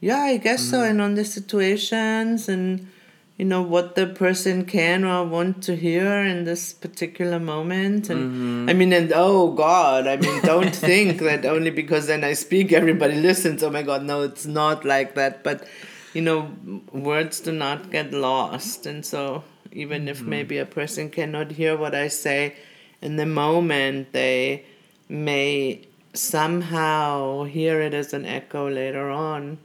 Yeah, 0.00 0.18
I 0.18 0.36
guess 0.38 0.62
so. 0.62 0.78
Mm-hmm. 0.78 0.90
And 0.90 1.00
on 1.02 1.14
the 1.14 1.24
situations 1.24 2.48
and, 2.48 2.88
you 3.36 3.44
know, 3.44 3.60
what 3.62 3.96
the 3.96 4.06
person 4.06 4.64
can 4.64 5.04
or 5.04 5.24
want 5.26 5.62
to 5.64 5.74
hear 5.76 6.22
in 6.24 6.44
this 6.44 6.72
particular 6.72 7.38
moment. 7.40 8.08
And 8.08 8.20
Mm-hmm. 8.30 8.70
I 8.70 8.72
mean, 8.72 8.92
and 8.92 9.12
oh 9.14 9.52
God, 9.52 10.06
I 10.06 10.16
mean, 10.16 10.40
don't 10.42 10.74
think 10.90 11.18
that 11.20 11.44
only 11.44 11.70
because 11.70 12.06
then 12.06 12.22
I 12.24 12.34
speak, 12.34 12.72
everybody 12.72 13.14
listens. 13.16 13.62
Oh 13.62 13.70
my 13.70 13.82
God, 13.82 14.04
no, 14.04 14.22
it's 14.22 14.46
not 14.46 14.84
like 14.84 15.14
that. 15.16 15.42
But, 15.42 15.66
you 16.14 16.22
know, 16.22 16.50
words 16.92 17.40
do 17.40 17.52
not 17.52 17.90
get 17.90 18.12
lost. 18.12 18.86
And 18.86 19.04
so 19.04 19.42
even 19.72 20.08
if 20.08 20.20
Mm-hmm. 20.20 20.30
maybe 20.30 20.58
a 20.58 20.66
person 20.66 21.10
cannot 21.10 21.52
hear 21.52 21.76
what 21.76 21.94
I 21.94 22.08
say 22.08 22.54
in 23.02 23.16
the 23.16 23.26
moment, 23.26 24.12
they 24.12 24.64
may 25.08 25.86
somehow 26.12 27.44
hear 27.44 27.80
it 27.80 27.94
as 27.94 28.12
an 28.12 28.26
echo 28.26 28.68
later 28.68 29.10
on. 29.10 29.58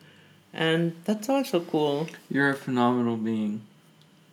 And 0.53 0.95
that's 1.05 1.27
also 1.27 1.59
cool. 1.59 2.07
You're 2.29 2.51
a 2.51 2.55
phenomenal 2.55 3.17
being. 3.17 3.61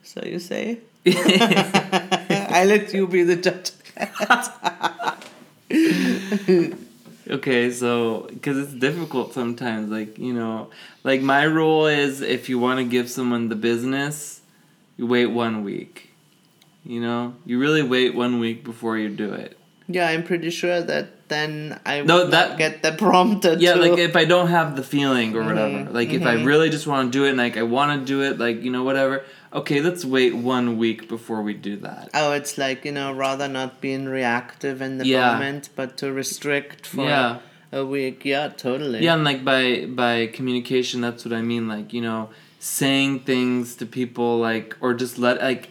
So 0.03 0.21
you 0.25 0.39
say? 0.39 0.79
I 1.05 2.63
let 2.65 2.93
you 2.93 3.07
be 3.07 3.23
the 3.23 3.35
judge. 3.35 3.71
Okay, 7.29 7.71
so 7.71 8.27
because 8.33 8.57
it's 8.57 8.73
difficult 8.73 9.33
sometimes, 9.33 9.89
like 9.89 10.17
you 10.17 10.33
know, 10.33 10.69
like 11.05 11.21
my 11.21 11.43
rule 11.43 11.87
is 11.87 12.19
if 12.19 12.49
you 12.49 12.59
want 12.59 12.79
to 12.79 12.83
give 12.83 13.09
someone 13.09 13.47
the 13.47 13.55
business, 13.55 14.41
you 14.97 15.07
wait 15.07 15.27
one 15.27 15.63
week. 15.63 16.09
You 16.85 16.99
know, 17.01 17.35
you 17.45 17.59
really 17.59 17.81
wait 17.83 18.13
one 18.13 18.39
week 18.39 18.63
before 18.63 18.97
you 18.97 19.09
do 19.09 19.33
it. 19.33 19.57
Yeah, 19.87 20.07
I'm 20.09 20.23
pretty 20.23 20.49
sure 20.49 20.81
that 20.81 21.27
then 21.29 21.79
I 21.85 21.99
would 21.99 22.07
No, 22.07 22.19
not 22.23 22.31
that- 22.31 22.57
get 22.57 22.83
the 22.83 22.91
prompted. 22.93 23.61
Yeah, 23.61 23.73
to, 23.75 23.81
like 23.81 23.97
if 23.99 24.15
I 24.15 24.25
don't 24.25 24.47
have 24.47 24.75
the 24.75 24.83
feeling 24.83 25.35
or 25.35 25.43
whatever. 25.43 25.69
Mhm, 25.89 25.93
Like 25.93 26.09
if 26.09 26.23
I 26.25 26.35
mhm. 26.35 26.45
really 26.45 26.69
just 26.69 26.87
want 26.87 27.11
to 27.11 27.17
do 27.17 27.25
it 27.25 27.29
and 27.29 27.37
like 27.37 27.57
I 27.57 27.63
want 27.63 27.99
to 27.99 28.05
do 28.05 28.21
it, 28.21 28.37
like, 28.39 28.63
you 28.63 28.71
know, 28.71 28.83
whatever. 28.83 29.23
Okay, 29.53 29.81
let's 29.81 30.03
wait 30.03 30.35
one 30.35 30.77
week 30.77 31.07
before 31.07 31.41
we 31.41 31.53
do 31.53 31.75
that. 31.77 32.09
Oh, 32.13 32.31
it's 32.31 32.57
like, 32.57 32.85
you 32.85 32.91
know, 32.91 33.11
rather 33.13 33.47
not 33.47 33.81
being 33.81 34.05
reactive 34.05 34.81
in 34.81 34.97
the 34.97 35.05
Yeah. 35.05 35.33
moment, 35.33 35.69
but 35.75 35.95
to 35.97 36.11
restrict 36.11 36.85
for 36.87 37.05
Yeah. 37.05 37.37
a 37.71 37.85
week. 37.85 38.25
Yeah, 38.25 38.47
totally. 38.49 39.03
Yeah, 39.03 39.13
and 39.15 39.23
like 39.23 39.43
by 39.45 39.85
by 39.85 40.27
communication, 40.27 41.01
that's 41.01 41.23
what 41.25 41.33
I 41.33 41.41
mean. 41.41 41.67
Like 41.67 41.93
you 41.93 42.01
know, 42.01 42.29
saying 42.59 43.19
things 43.21 43.75
to 43.75 43.85
people, 43.85 44.39
like 44.39 44.75
or 44.81 44.93
just 44.93 45.17
let 45.19 45.41
like, 45.41 45.69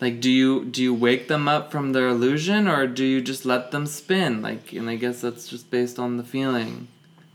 like 0.00 0.20
do 0.20 0.30
you 0.30 0.64
do 0.64 0.82
you 0.82 0.94
wake 0.94 1.28
them 1.28 1.48
up 1.48 1.70
from 1.70 1.92
their 1.92 2.08
illusion 2.08 2.68
or 2.68 2.86
do 2.86 3.04
you 3.04 3.20
just 3.20 3.44
let 3.44 3.70
them 3.70 3.86
spin? 3.86 4.42
Like, 4.42 4.72
and 4.72 4.90
I 4.90 4.96
guess 4.96 5.20
that's 5.20 5.48
just 5.48 5.70
based 5.70 5.98
on 5.98 6.16
the 6.16 6.24
feeling 6.24 6.88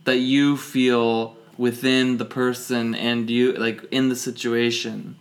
that 0.06 0.18
you 0.18 0.58
feel 0.58 1.38
within 1.58 2.18
the 2.18 2.26
person 2.26 2.96
and 2.96 3.30
you 3.30 3.54
like 3.54 3.84
in 3.92 4.10
the 4.10 4.16
situation. 4.16 5.18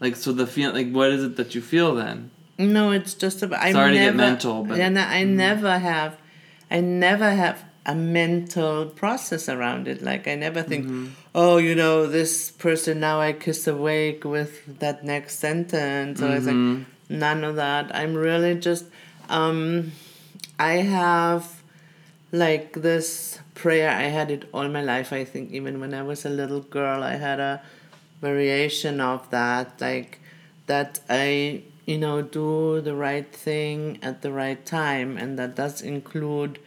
Like 0.00 0.16
so, 0.16 0.32
the 0.32 0.46
feel 0.46 0.72
like 0.72 0.90
what 0.90 1.10
is 1.10 1.24
it 1.24 1.36
that 1.36 1.54
you 1.54 1.60
feel 1.60 1.94
then? 1.94 2.30
No, 2.58 2.90
it's 2.90 3.14
just 3.14 3.42
about. 3.42 3.62
I 3.62 3.72
Sorry 3.72 3.92
to 3.92 3.98
get 3.98 4.14
mental, 4.16 4.64
but- 4.64 4.78
yeah, 4.78 4.88
no, 4.88 5.00
I 5.00 5.22
mm-hmm. 5.22 5.36
never 5.36 5.78
have, 5.78 6.16
I 6.70 6.80
never 6.80 7.30
have 7.30 7.64
a 7.88 7.94
mental 7.94 8.86
process 8.86 9.48
around 9.48 9.88
it. 9.88 10.02
Like 10.02 10.28
I 10.28 10.34
never 10.36 10.62
think, 10.62 10.84
Mm-hmm. 10.86 11.06
oh, 11.34 11.56
you 11.56 11.74
know, 11.74 12.06
this 12.06 12.50
person 12.50 13.00
now 13.00 13.18
I 13.20 13.32
kiss 13.32 13.66
awake 13.66 14.24
with 14.24 14.78
that 14.80 15.04
next 15.04 15.38
sentence. 15.40 16.20
Or 16.22 16.28
I 16.28 16.38
Mhm. 16.38 16.44
think 16.44 16.86
none 17.08 17.42
of 17.44 17.56
that. 17.56 17.84
I'm 18.00 18.14
really 18.14 18.54
just, 18.68 18.84
um, 19.30 19.92
I 20.58 20.74
have, 20.84 21.44
like 22.30 22.82
this 22.88 23.38
prayer. 23.54 23.88
I 23.90 24.08
had 24.18 24.30
it 24.30 24.42
all 24.52 24.68
my 24.68 24.82
life. 24.82 25.12
I 25.20 25.24
think 25.24 25.50
even 25.50 25.80
when 25.80 25.94
I 25.94 26.02
was 26.02 26.26
a 26.26 26.28
little 26.40 26.60
girl, 26.60 27.02
I 27.02 27.16
had 27.16 27.40
a 27.40 27.62
variation 28.20 29.00
of 29.00 29.30
that, 29.30 29.80
like 29.80 30.20
that 30.66 31.00
I, 31.08 31.62
you 31.86 31.96
know, 31.96 32.20
do 32.20 32.82
the 32.82 32.94
right 32.94 33.28
thing 33.32 33.98
at 34.02 34.20
the 34.20 34.30
right 34.30 34.60
time, 34.66 35.16
and 35.16 35.38
that 35.38 35.56
does 35.56 35.80
include 35.80 36.58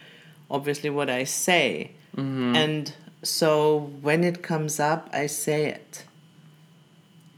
obviously 0.52 0.90
what 0.90 1.10
I 1.10 1.24
say. 1.24 1.92
Mm-hmm. 2.16 2.54
And 2.54 2.94
so 3.24 3.90
when 4.02 4.22
it 4.22 4.42
comes 4.42 4.78
up, 4.78 5.08
I 5.12 5.26
say 5.26 5.66
it. 5.66 6.04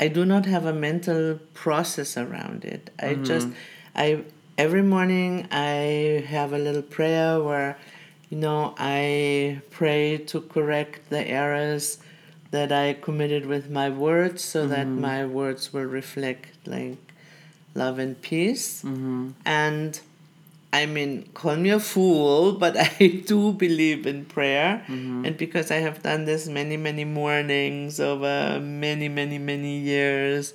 I 0.00 0.09
do 0.09 0.25
not 0.25 0.44
have 0.47 0.66
a 0.66 0.73
mental 0.73 1.38
process 1.54 2.18
around 2.18 2.64
it. 2.64 2.90
I 2.99 3.14
just, 3.14 3.49
I 3.94 4.25
every 4.59 4.83
morning 4.83 5.47
I 5.52 6.25
have 6.28 6.52
a 6.52 6.59
little 6.59 6.83
prayer 6.83 7.40
where, 7.40 7.78
you 8.28 8.37
know, 8.37 8.75
I 8.76 9.62
pray 9.71 10.18
to 10.26 10.40
correct 10.40 11.11
the 11.11 11.26
errors 11.26 11.99
that 12.50 12.73
I 12.73 12.94
committed 12.94 13.47
with 13.47 13.71
my 13.71 13.88
words, 13.90 14.42
so 14.44 14.66
that 14.68 14.87
my 14.87 15.25
words 15.25 15.73
will 15.73 15.87
reflect 15.87 16.66
like 16.66 16.99
love 17.75 17.99
and 17.99 18.21
peace. 18.21 18.83
Mm-hmm. 18.83 19.30
And 19.44 20.00
I 20.81 20.87
mean, 20.87 21.11
call 21.35 21.57
me 21.57 21.71
a 21.71 21.78
fool, 21.78 22.52
but 22.64 22.75
I 23.00 23.23
do 23.33 23.52
believe 23.52 24.07
in 24.12 24.25
prayer. 24.25 24.83
And 25.25 25.37
because 25.37 25.71
I 25.71 25.76
have 25.87 26.02
done 26.02 26.25
this 26.25 26.49
many, 26.49 26.76
many 26.76 27.04
mornings 27.04 28.00
over 28.00 28.59
many, 28.61 29.09
many, 29.09 29.38
many 29.38 29.78
years, 29.78 30.52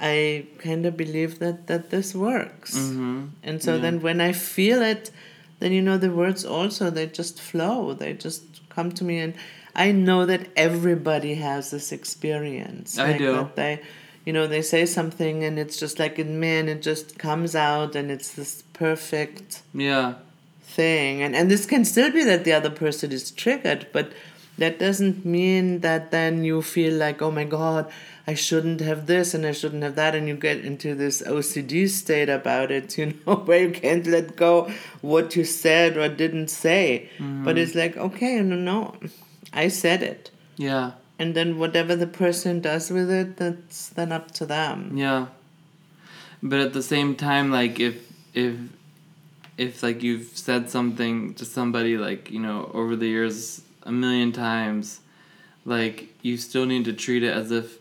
I 0.00 0.46
kind 0.58 0.86
of 0.86 0.96
believe 0.96 1.38
that, 1.40 1.66
that 1.66 1.90
this 1.90 2.14
works. 2.14 2.74
Mm-hmm. 2.76 3.26
And 3.42 3.62
so 3.62 3.74
Yeah. 3.74 3.82
then 3.82 4.00
when 4.00 4.20
I 4.20 4.32
feel 4.32 4.82
it, 4.82 5.10
then 5.60 5.72
you 5.72 5.82
know 5.82 5.98
the 5.98 6.10
words 6.10 6.44
also 6.44 6.90
they 6.90 7.06
just 7.06 7.40
flow. 7.40 7.94
They 7.94 8.12
just 8.14 8.42
come 8.70 8.90
to 8.92 9.04
me 9.04 9.18
and 9.20 9.34
I 9.76 9.92
know 9.92 10.26
that 10.26 10.48
everybody 10.56 11.34
has 11.34 11.70
this 11.70 11.92
experience. 11.92 12.98
I 12.98 13.18
do. 13.18 13.32
That 13.32 13.56
they 13.56 13.80
you 14.26 14.32
know, 14.32 14.46
they 14.46 14.62
say 14.62 14.86
something 14.86 15.44
and 15.44 15.58
it's 15.58 15.78
just 15.78 15.98
like 15.98 16.18
in 16.18 16.40
man 16.40 16.68
it 16.68 16.80
just 16.80 17.18
comes 17.18 17.54
out 17.54 17.94
and 17.94 18.10
it's 18.10 18.32
this 18.32 18.63
perfect 18.74 19.62
Yeah. 19.72 20.14
thing. 20.62 21.22
And 21.22 21.34
and 21.36 21.50
this 21.50 21.66
can 21.66 21.84
still 21.84 22.10
be 22.10 22.24
that 22.24 22.44
the 22.44 22.52
other 22.52 22.70
person 22.70 23.12
is 23.12 23.30
triggered, 23.30 23.86
but 23.92 24.12
that 24.58 24.78
doesn't 24.78 25.24
mean 25.24 25.80
that 25.80 26.10
then 26.10 26.44
you 26.44 26.62
feel 26.62 26.94
like, 26.94 27.20
oh 27.22 27.30
my 27.30 27.44
god, 27.44 27.90
I 28.26 28.34
shouldn't 28.34 28.80
have 28.80 29.06
this 29.06 29.34
and 29.34 29.44
I 29.46 29.52
shouldn't 29.52 29.82
have 29.82 29.96
that, 29.96 30.14
and 30.14 30.26
you 30.28 30.34
get 30.36 30.64
into 30.64 30.94
this 30.94 31.22
OCD 31.22 31.88
state 31.88 32.28
about 32.28 32.70
it, 32.70 32.96
you 32.98 33.14
know, 33.26 33.34
where 33.46 33.62
you 33.66 33.70
can't 33.72 34.06
let 34.06 34.36
go 34.36 34.70
what 35.02 35.36
you 35.36 35.44
said 35.44 35.96
or 35.96 36.08
didn't 36.08 36.48
say. 36.48 37.08
Mm-hmm. 37.18 37.44
But 37.44 37.58
it's 37.58 37.74
like, 37.74 37.96
okay, 37.96 38.40
no, 38.40 38.56
no, 38.56 38.94
I 39.52 39.68
said 39.68 40.02
it. 40.02 40.30
Yeah. 40.56 40.92
And 41.18 41.34
then 41.34 41.58
whatever 41.58 41.94
the 41.96 42.06
person 42.08 42.60
does 42.60 42.90
with 42.90 43.10
it, 43.10 43.36
that's 43.36 43.90
then 43.90 44.10
up 44.12 44.30
to 44.32 44.46
them. 44.46 44.96
Yeah. 44.96 45.26
But 46.42 46.60
at 46.60 46.72
the 46.72 46.82
same 46.82 47.14
time, 47.16 47.50
like 47.50 47.78
if 47.80 47.94
if 48.34 48.56
if 49.56 49.82
like 49.82 50.02
you've 50.02 50.36
said 50.36 50.68
something 50.68 51.34
to 51.34 51.44
somebody 51.44 51.96
like, 51.96 52.30
you 52.30 52.40
know, 52.40 52.70
over 52.74 52.96
the 52.96 53.06
years 53.06 53.62
a 53.84 53.92
million 53.92 54.32
times, 54.32 55.00
like 55.64 56.08
you 56.22 56.36
still 56.36 56.66
need 56.66 56.84
to 56.84 56.92
treat 56.92 57.22
it 57.22 57.32
as 57.32 57.50
if 57.52 57.78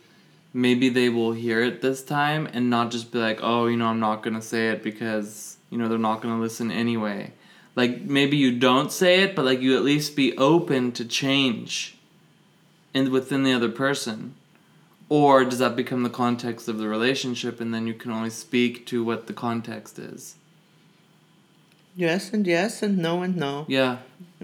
maybe 0.53 0.88
they 0.89 1.10
will 1.10 1.31
hear 1.31 1.62
it 1.62 1.81
this 1.81 2.03
time 2.03 2.48
and 2.53 2.69
not 2.69 2.91
just 2.91 3.12
be 3.12 3.17
like, 3.17 3.39
Oh, 3.41 3.65
you 3.65 3.75
know, 3.75 3.88
I'm 3.88 4.00
not 4.00 4.22
gonna 4.22 4.41
say 4.41 4.69
it 4.69 4.83
because, 4.83 5.57
you 5.69 5.77
know, 5.77 5.88
they're 5.88 5.98
not 5.98 6.22
gonna 6.22 6.39
listen 6.39 6.72
anyway. 6.72 7.31
Like 7.75 8.01
maybe 8.01 8.38
you 8.38 8.57
don't 8.57 8.91
say 8.91 9.24
it, 9.24 9.36
but 9.36 9.45
like 9.45 9.62
you 9.62 9.75
at 9.75 9.83
least 9.83 10.15
be 10.15 10.38
open 10.38 10.91
to 10.93 11.05
change 11.05 11.98
and 12.93 13.10
within 13.10 13.43
the 13.43 13.53
other 13.53 13.69
person. 13.69 14.36
Or 15.10 15.43
does 15.43 15.60
that 15.60 15.75
become 15.75 16.03
the 16.03 16.10
context 16.10 16.67
of 16.67 16.77
the 16.77 16.88
relationship 16.88 17.60
and 17.60 17.74
then 17.74 17.88
you 17.88 17.93
can 17.93 18.12
only 18.12 18.29
speak 18.29 18.86
to 18.88 19.03
what 19.03 19.25
the 19.27 19.33
context 19.33 19.98
is? 19.98 20.36
Yes 21.95 22.33
and 22.33 22.45
yes 22.47 22.81
and 22.83 22.97
no 22.97 23.21
and 23.21 23.35
no. 23.38 23.65
Yeah, 23.67 23.97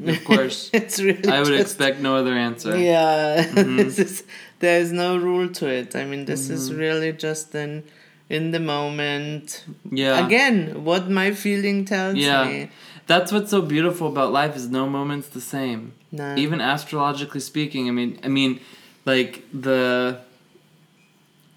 of 0.05 0.23
course. 0.25 0.69
it's 0.73 0.99
really 1.01 1.27
I 1.29 1.39
would 1.39 1.47
just- 1.47 1.61
expect 1.61 1.99
no 1.99 2.15
other 2.15 2.33
answer. 2.33 2.77
Yeah, 2.77 3.43
Mhm. 3.53 3.77
this 3.77 3.97
is 3.99 4.23
there's 4.59 4.91
no 4.91 5.17
rule 5.17 5.49
to 5.59 5.67
it. 5.67 5.95
I 5.95 6.05
mean, 6.05 6.25
this 6.25 6.49
is 6.49 6.69
Mm-hmm. 6.69 6.79
really 6.79 7.11
just 7.13 7.55
in 7.55 7.83
in 8.29 8.51
the 8.51 8.59
moment. 8.59 9.65
Yeah. 9.91 10.25
Again, 10.25 10.83
what 10.85 11.09
my 11.09 11.31
feeling 11.31 11.85
tells 11.85 12.15
Yeah. 12.15 12.45
me. 12.45 12.69
That's 13.07 13.31
what's 13.31 13.49
so 13.49 13.61
beautiful 13.63 14.07
about 14.07 14.31
life 14.31 14.55
is 14.55 14.69
no 14.69 14.87
moment's 14.87 15.29
the 15.29 15.41
same. 15.41 15.93
No. 16.11 16.35
Even 16.37 16.61
astrologically 16.61 17.39
speaking, 17.41 17.87
I 17.89 17.91
mean 17.91 18.19
I 18.23 18.27
mean 18.27 18.59
like 19.05 19.43
the 19.51 20.19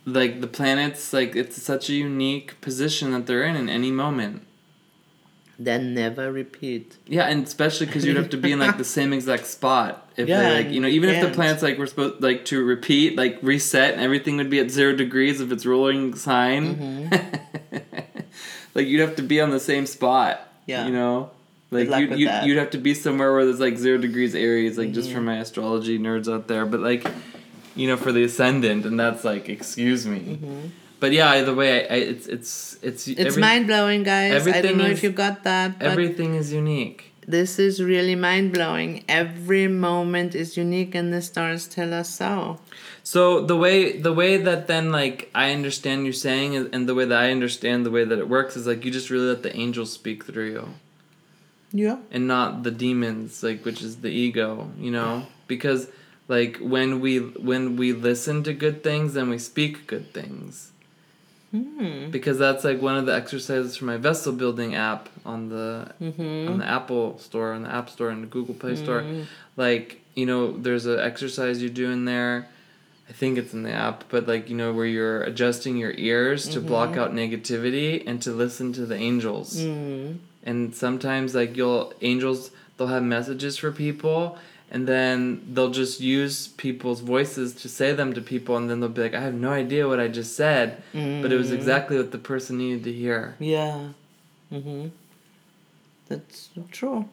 like 0.07 0.41
the 0.41 0.47
planets 0.47 1.13
like 1.13 1.37
it's 1.37 1.61
such 1.63 1.89
a 1.91 1.93
unique 1.93 2.61
position 2.61 3.13
that 3.13 3.27
they're 3.27 3.45
in 3.45 3.57
in 3.57 3.69
any 3.69 3.91
moment. 3.91 4.43
Then 5.65 5.95
never 5.95 6.31
repeat. 6.33 6.97
Yeah, 7.07 7.25
and 7.29 7.47
especially 7.47 7.87
because 7.87 8.05
you'd 8.05 8.17
have 8.17 8.31
to 8.31 8.37
be 8.37 8.53
in 8.53 8.59
like 8.59 8.79
the 8.79 8.85
same 8.99 9.13
exact 9.13 9.47
spot. 9.47 10.11
If 10.17 10.29
Yeah, 10.29 10.41
they 10.41 10.65
like, 10.65 10.73
you 10.73 10.81
know, 10.81 10.89
even 10.89 11.09
if 11.11 11.17
the 11.17 11.27
can't. 11.27 11.35
planets 11.35 11.63
like 11.63 11.79
were 11.79 11.87
supposed 11.87 12.23
like 12.23 12.45
to 12.47 12.65
repeat, 12.65 13.17
like 13.17 13.39
reset, 13.43 13.95
and 13.95 14.01
everything 14.03 14.37
would 14.39 14.51
be 14.51 14.59
at 14.61 14.71
zero 14.71 14.95
degrees 14.95 15.41
if 15.41 15.51
it's 15.53 15.65
rolling 15.67 16.15
sign. 16.15 16.77
Mm-hmm. 17.11 17.77
like 18.75 18.87
you'd 18.87 19.01
have 19.01 19.17
to 19.17 19.23
be 19.23 19.41
on 19.41 19.51
the 19.51 19.61
same 19.61 19.87
spot. 19.87 20.49
Yeah. 20.67 20.87
You 20.87 20.93
know, 20.93 21.31
like 21.71 21.89
you 21.89 22.09
with 22.11 22.19
you 22.19 22.31
you'd 22.45 22.59
have 22.59 22.71
to 22.71 22.79
be 22.79 22.95
somewhere 22.95 23.33
where 23.33 23.45
there's 23.45 23.61
like 23.61 23.77
zero 23.79 23.99
degrees 23.99 24.35
Aries, 24.35 24.79
like 24.79 24.93
just 24.93 25.11
for 25.11 25.17
Mm-hmm. 25.17 25.25
my 25.27 25.37
astrology 25.39 25.99
nerds 25.99 26.33
out 26.33 26.49
there. 26.49 26.67
But 26.67 26.81
like, 26.81 27.07
you 27.75 27.87
know, 27.89 27.97
for 27.97 28.13
the 28.13 28.23
ascendant, 28.25 28.85
and 28.87 28.99
that's 28.99 29.25
like, 29.25 29.49
excuse 29.49 30.07
me. 30.07 30.21
Mm-hmm. 30.21 30.67
But 31.03 31.11
yeah, 31.19 31.31
either 31.39 31.55
way, 31.63 31.71
I, 31.73 31.95
I 31.95 31.99
it's 32.15 32.27
it's 32.37 32.53
it's 32.89 33.03
It's 33.09 33.21
every- 33.31 33.41
mind 33.49 33.67
blowing, 33.67 34.03
guys. 34.05 34.47
I 34.47 34.61
don't 34.65 34.79
know 34.79 34.91
is- 34.93 34.99
if 34.99 35.03
you 35.07 35.11
got 35.11 35.37
that, 35.51 35.69
but 35.81 35.89
Everything 35.93 36.31
is 36.43 36.53
unique. 36.63 37.01
this 37.39 37.53
is 37.67 37.83
really 37.93 38.15
mind 38.29 38.49
blowing. 38.57 38.91
Every 39.23 39.67
moment 39.89 40.31
is 40.43 40.57
unique, 40.67 40.93
and 40.99 41.07
the 41.13 41.21
stars 41.31 41.63
tell 41.77 41.93
us 42.01 42.09
so. 42.21 42.61
So 43.13 43.23
the 43.51 43.57
way 43.65 43.99
the 44.09 44.13
way 44.23 44.33
that 44.49 44.61
then 44.73 44.93
like 45.01 45.19
I 45.35 45.47
understand 45.59 46.07
you 46.07 46.13
saying 46.27 46.51
and 46.75 46.83
the 46.89 46.95
way 46.99 47.05
that 47.11 47.19
I 47.27 47.29
understand 47.37 47.79
the 47.89 47.91
way 47.99 48.05
that 48.11 48.19
it 48.25 48.29
works 48.37 48.53
is 48.57 48.65
like 48.71 48.85
you 48.85 48.91
just 48.99 49.11
really 49.11 49.27
let 49.35 49.43
the 49.43 49.55
angels 49.65 49.91
speak 50.01 50.19
through 50.27 50.51
you 50.57 50.67
Yeah. 51.85 51.99
and 52.15 52.29
not 52.29 52.63
the 52.63 52.71
demons 52.71 53.43
like 53.43 53.65
which 53.67 53.83
is 53.83 53.97
the 54.07 54.13
ego, 54.27 54.71
you 54.79 54.93
know? 54.99 55.27
Because 55.49 55.89
like 56.29 56.59
when 56.75 57.01
we 57.05 57.19
when 57.51 57.75
we 57.81 57.89
listen 58.11 58.45
to 58.45 58.53
good 58.55 58.79
things 58.89 59.15
then 59.15 59.27
we 59.35 59.39
speak 59.39 59.75
good 59.93 60.13
things. 60.15 60.72
Hmm. 61.53 62.11
Because 62.11 62.39
that's 62.39 62.65
like 62.65 62.81
one 62.83 62.97
of 62.97 63.05
the 63.07 63.15
exercises 63.15 63.77
for 63.77 63.85
my 63.85 63.99
vessel 63.99 64.33
building 64.33 64.75
app 64.75 65.09
on 65.25 65.49
the 65.51 65.93
Mm-hmm. 66.01 66.49
on 66.51 66.59
the 66.59 66.67
Apple 66.69 67.19
store, 67.19 67.53
on 67.53 67.63
the 67.63 67.73
App 67.75 67.91
Store, 67.91 68.09
and 68.11 68.23
the 68.23 68.27
Google 68.27 68.55
Play 68.55 68.75
Store. 68.77 69.05
Like, 69.57 70.01
you 70.15 70.25
know, 70.27 70.57
there's 70.57 70.87
an 70.87 70.99
exercise 70.99 71.63
you 71.63 71.69
do 71.71 71.91
in 71.91 72.05
there. 72.07 72.49
I 73.09 73.13
think 73.13 73.37
it's 73.37 73.53
in 73.53 73.63
the 73.65 73.73
app, 73.73 74.05
but 74.09 74.27
like, 74.27 74.49
you 74.49 74.57
know, 74.57 74.73
where 74.73 74.87
you're 74.87 75.23
adjusting 75.25 75.77
your 75.77 75.93
ears 75.99 76.49
to 76.51 76.61
block 76.61 76.97
out 76.97 77.13
negativity 77.13 78.03
and 78.07 78.23
to 78.23 78.31
listen 78.33 78.73
to 78.75 78.87
the 78.87 78.97
angels. 78.97 79.59
Mm. 79.61 80.19
and 80.45 80.75
sometimes 80.75 81.35
like 81.35 81.57
you'll 81.57 81.93
angels 82.01 82.51
they'll 82.77 82.89
have 82.89 83.03
messages 83.03 83.59
for 83.59 83.71
people 83.71 84.39
and 84.73 84.89
then 84.89 85.47
they'll 85.53 85.71
just 85.71 86.01
use 86.01 86.49
people's 86.49 87.01
voices 87.01 87.55
to 87.55 87.69
say 87.69 87.93
them 87.93 88.15
to 88.15 88.23
people 88.23 88.57
and 88.57 88.71
then 88.71 88.81
they'll 88.81 88.89
be 88.89 89.03
like 89.03 89.15
i 89.15 89.21
have 89.21 89.35
no 89.35 89.51
idea 89.51 89.87
what 89.87 90.01
i 90.01 90.09
just 90.09 90.35
said 90.35 90.83
mm-hmm. 90.93 91.23
but 91.23 91.31
it 91.31 91.37
was 91.37 91.49
mm-hmm. 91.49 91.57
exactly 91.57 91.97
what 91.97 92.11
the 92.11 92.19
person 92.19 92.59
needed 92.59 92.83
to 92.83 92.93
hear 92.93 93.37
yeah 93.39 93.91
mm-hmm. 94.51 94.89
that's 96.09 96.49
true 96.73 97.09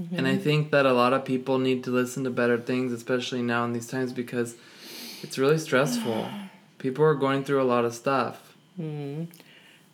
mm-hmm. 0.00 0.16
and 0.16 0.26
i 0.26 0.36
think 0.36 0.70
that 0.72 0.84
a 0.84 0.92
lot 0.92 1.14
of 1.14 1.24
people 1.24 1.58
need 1.58 1.82
to 1.84 1.90
listen 1.90 2.24
to 2.24 2.30
better 2.30 2.58
things 2.58 2.92
especially 2.92 3.40
now 3.40 3.64
in 3.64 3.72
these 3.72 3.86
times 3.86 4.12
because 4.12 4.56
it's 5.22 5.38
really 5.38 5.58
stressful 5.58 6.28
people 6.78 7.04
are 7.04 7.14
going 7.14 7.42
through 7.44 7.62
a 7.62 7.70
lot 7.74 7.84
of 7.84 7.94
stuff 7.94 8.56
mm-hmm. 8.78 9.24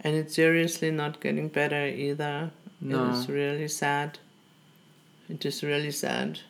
and 0.00 0.16
it's 0.16 0.34
seriously 0.34 0.90
not 0.90 1.20
getting 1.20 1.48
better 1.48 1.86
either 1.86 2.50
no. 2.80 3.10
it's 3.10 3.28
really 3.28 3.68
sad 3.68 4.18
it 5.28 5.44
is 5.44 5.62
really 5.62 5.90
sad 5.90 6.40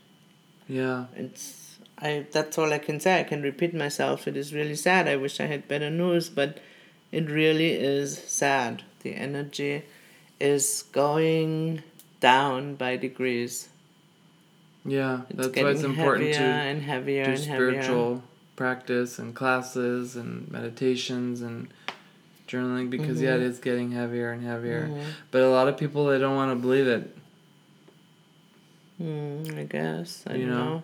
yeah. 0.68 1.06
It's 1.16 1.78
I 1.98 2.26
that's 2.30 2.58
all 2.58 2.72
I 2.72 2.78
can 2.78 3.00
say. 3.00 3.20
I 3.20 3.24
can 3.24 3.42
repeat 3.42 3.74
myself. 3.74 4.26
It 4.26 4.36
is 4.36 4.52
really 4.52 4.74
sad. 4.74 5.08
I 5.08 5.16
wish 5.16 5.40
I 5.40 5.46
had 5.46 5.68
better 5.68 5.90
news, 5.90 6.28
but 6.28 6.58
it 7.12 7.30
really 7.30 7.72
is 7.72 8.18
sad. 8.18 8.82
The 9.02 9.14
energy 9.14 9.84
is 10.40 10.84
going 10.92 11.82
down 12.20 12.74
by 12.74 12.96
degrees. 12.96 13.68
Yeah, 14.84 15.22
it's 15.28 15.38
that's 15.38 15.56
why 15.56 15.70
it's 15.70 15.82
important 15.82 16.34
to 16.34 16.42
and 16.42 16.82
heavier 16.82 17.24
do 17.24 17.30
and 17.32 17.40
spiritual 17.40 18.08
heavier. 18.14 18.22
practice 18.56 19.18
and 19.18 19.34
classes 19.34 20.16
and 20.16 20.50
meditations 20.50 21.40
and 21.40 21.72
journaling 22.48 22.90
because 22.90 23.18
mm-hmm. 23.18 23.26
yeah, 23.26 23.36
it 23.36 23.42
is 23.42 23.60
getting 23.60 23.92
heavier 23.92 24.32
and 24.32 24.44
heavier. 24.44 24.88
Mm-hmm. 24.88 25.10
But 25.30 25.42
a 25.42 25.50
lot 25.50 25.68
of 25.68 25.76
people 25.76 26.06
they 26.06 26.18
don't 26.18 26.34
want 26.34 26.50
to 26.50 26.56
believe 26.56 26.88
it. 26.88 27.16
Mm, 29.02 29.58
I 29.58 29.64
guess. 29.64 30.24
I 30.26 30.34
you 30.34 30.46
know? 30.46 30.64
know. 30.64 30.82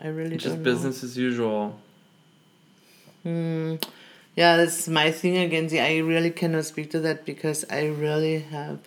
I 0.00 0.08
really 0.08 0.38
Just 0.38 0.62
business 0.62 1.04
as 1.04 1.16
usual. 1.16 1.78
Hmm. 3.22 3.76
Yeah, 4.34 4.56
that's 4.56 4.88
my 4.88 5.10
thing 5.10 5.36
again. 5.36 5.68
See, 5.68 5.78
I 5.78 5.98
really 5.98 6.30
cannot 6.30 6.64
speak 6.64 6.90
to 6.92 7.00
that 7.00 7.26
because 7.26 7.66
I 7.70 7.86
really 7.86 8.38
have. 8.38 8.78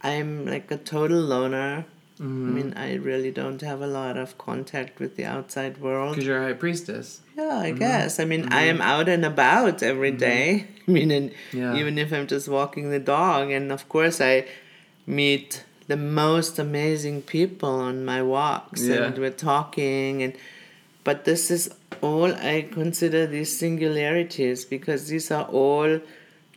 I'm 0.00 0.46
like 0.46 0.70
a 0.70 0.78
total 0.78 1.20
loner. 1.20 1.84
Mm-hmm. 2.18 2.48
I 2.48 2.50
mean, 2.50 2.74
I 2.74 2.94
really 2.94 3.30
don't 3.30 3.60
have 3.60 3.82
a 3.82 3.86
lot 3.86 4.16
of 4.16 4.38
contact 4.38 4.98
with 4.98 5.16
the 5.16 5.26
outside 5.26 5.76
world. 5.78 6.14
Because 6.14 6.26
you're 6.26 6.42
a 6.42 6.46
high 6.46 6.54
priestess. 6.54 7.20
Yeah, 7.36 7.58
I 7.58 7.70
mm-hmm. 7.70 7.78
guess. 7.78 8.18
I 8.18 8.24
mean, 8.24 8.44
mm-hmm. 8.44 8.54
I 8.54 8.62
am 8.62 8.80
out 8.80 9.10
and 9.10 9.26
about 9.26 9.82
every 9.82 10.12
mm-hmm. 10.12 10.18
day. 10.18 10.66
I 10.88 10.90
mean, 10.90 11.10
and 11.10 11.32
yeah. 11.52 11.74
even 11.74 11.98
if 11.98 12.14
I'm 12.14 12.26
just 12.26 12.48
walking 12.48 12.90
the 12.90 13.00
dog, 13.00 13.50
and 13.50 13.70
of 13.70 13.86
course 13.90 14.22
I 14.22 14.46
meet 15.06 15.65
the 15.86 15.96
most 15.96 16.58
amazing 16.58 17.22
people 17.22 17.68
on 17.68 18.04
my 18.04 18.22
walks 18.22 18.84
yeah. 18.84 19.04
and 19.04 19.18
we're 19.18 19.30
talking 19.30 20.22
and 20.22 20.34
but 21.04 21.24
this 21.24 21.52
is 21.52 21.72
all 22.02 22.34
I 22.34 22.68
consider 22.72 23.28
these 23.28 23.56
singularities 23.56 24.64
because 24.64 25.06
these 25.06 25.30
are 25.30 25.44
all 25.44 26.00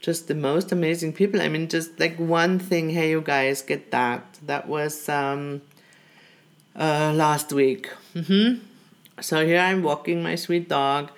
just 0.00 0.28
the 0.28 0.34
most 0.34 0.72
amazing 0.72 1.12
people. 1.12 1.40
I 1.40 1.48
mean 1.48 1.68
just 1.68 2.00
like 2.00 2.16
one 2.16 2.58
thing, 2.58 2.90
hey 2.90 3.10
you 3.10 3.20
guys 3.20 3.62
get 3.62 3.92
that. 3.92 4.40
That 4.46 4.66
was 4.66 5.08
um 5.08 5.62
uh 6.74 7.12
last 7.14 7.52
week. 7.52 7.90
Mm-hmm. 8.14 8.64
So 9.20 9.46
here 9.46 9.60
I'm 9.60 9.82
walking 9.84 10.22
my 10.22 10.34
sweet 10.34 10.68
dog 10.68 11.12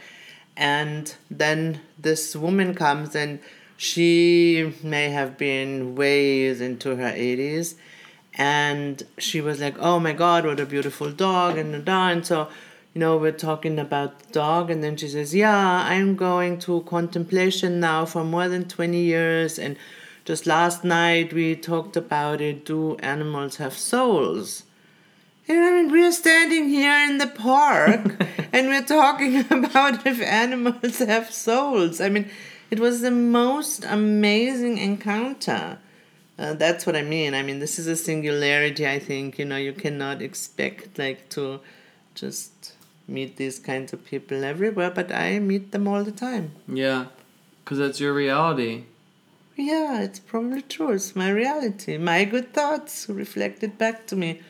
and 0.55 1.15
then 1.31 1.81
this 1.99 2.37
woman 2.37 2.75
comes 2.75 3.15
and 3.17 3.41
she 3.79 4.75
may 4.83 5.09
have 5.09 5.39
been 5.39 5.95
ways 5.95 6.61
into 6.61 6.97
her 6.97 7.13
80s 7.13 7.77
and 8.35 9.03
she 9.19 9.41
was 9.41 9.61
like, 9.61 9.77
"Oh 9.79 9.99
my 10.01 10.13
God, 10.13 10.47
what 10.47 10.61
a 10.61 10.67
beautiful 10.67 11.11
dog!" 11.11 11.59
and 11.59 11.85
da 11.85 12.09
and 12.09 12.27
so, 12.27 12.49
you 12.95 13.01
know, 13.01 13.17
we're 13.17 13.33
talking 13.33 13.79
about 13.79 14.19
the 14.21 14.33
dog, 14.33 14.71
and 14.71 14.83
then 14.83 14.97
she 14.97 15.09
says, 15.09 15.35
"Yeah, 15.35 15.85
I'm 15.85 16.17
going 16.17 16.59
to 16.61 16.83
contemplation 16.83 17.81
now 17.81 18.05
for 18.07 18.25
more 18.25 18.49
than 18.49 18.65
twenty 18.69 19.03
years, 19.03 19.59
and 19.59 19.77
just 20.25 20.47
last 20.47 20.85
night 20.85 21.33
we 21.33 21.57
talked 21.57 21.97
about 21.97 22.41
it. 22.41 22.65
Do 22.65 22.97
animals 22.97 23.57
have 23.57 23.77
souls?" 23.77 24.65
And 25.49 25.59
I 25.59 25.71
mean, 25.73 25.91
we're 25.91 26.13
standing 26.13 26.69
here 26.69 27.05
in 27.11 27.19
the 27.19 27.27
park, 27.27 28.15
and 28.53 28.69
we're 28.69 28.85
talking 28.85 29.41
about 29.51 30.07
if 30.07 30.21
animals 30.23 30.99
have 30.99 31.33
souls. 31.33 32.01
I 32.01 32.09
mean, 32.09 32.31
it 32.71 32.81
was 32.81 33.03
the 33.03 33.11
most 33.11 33.85
amazing 33.85 34.79
encounter 34.79 35.79
uh, 36.43 36.55
that's 36.55 36.85
what 36.87 36.97
I 36.97 37.03
mean. 37.03 37.35
I 37.35 37.43
mean, 37.43 37.61
this 37.61 37.79
is 37.79 37.87
a 37.87 37.95
singularity. 37.95 38.87
I 38.87 38.99
think 38.99 39.39
you 39.39 39.45
know 39.45 39.57
you 39.57 39.73
cannot 39.73 40.21
expect 40.21 40.99
like 40.99 41.29
to 41.31 41.61
just 42.17 42.75
meet 43.07 43.37
these 43.37 43.61
kinds 43.61 43.93
of 43.93 44.05
people 44.05 44.43
everywhere, 44.43 44.91
but 44.91 45.13
I 45.13 45.39
meet 45.39 45.71
them 45.71 45.87
all 45.87 46.03
the 46.03 46.11
time. 46.11 46.51
Yeah, 46.67 47.07
because 47.65 47.79
that's 47.79 48.01
your 48.01 48.13
reality. 48.13 48.85
Yeah, 49.55 50.01
it's 50.01 50.19
probably 50.19 50.63
true. 50.63 50.93
It's 50.93 51.15
my 51.15 51.31
reality. 51.31 51.97
My 51.97 52.25
good 52.25 52.53
thoughts 52.53 53.09
reflected 53.09 53.79
back 53.79 54.07
to 54.09 54.17
me. 54.17 54.41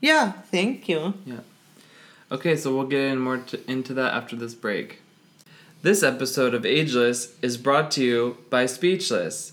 Yeah, 0.00 0.32
thank 0.32 0.88
you. 0.88 1.14
Yeah. 1.24 1.40
Okay, 2.32 2.56
so 2.56 2.74
we'll 2.74 2.86
get 2.86 3.12
in 3.12 3.18
more 3.20 3.38
to, 3.38 3.70
into 3.70 3.94
that 3.94 4.12
after 4.12 4.34
this 4.34 4.54
break. 4.54 5.02
This 5.82 6.02
episode 6.02 6.54
of 6.54 6.66
Ageless 6.66 7.34
is 7.42 7.56
brought 7.56 7.92
to 7.92 8.02
you 8.02 8.38
by 8.50 8.66
Speechless, 8.66 9.52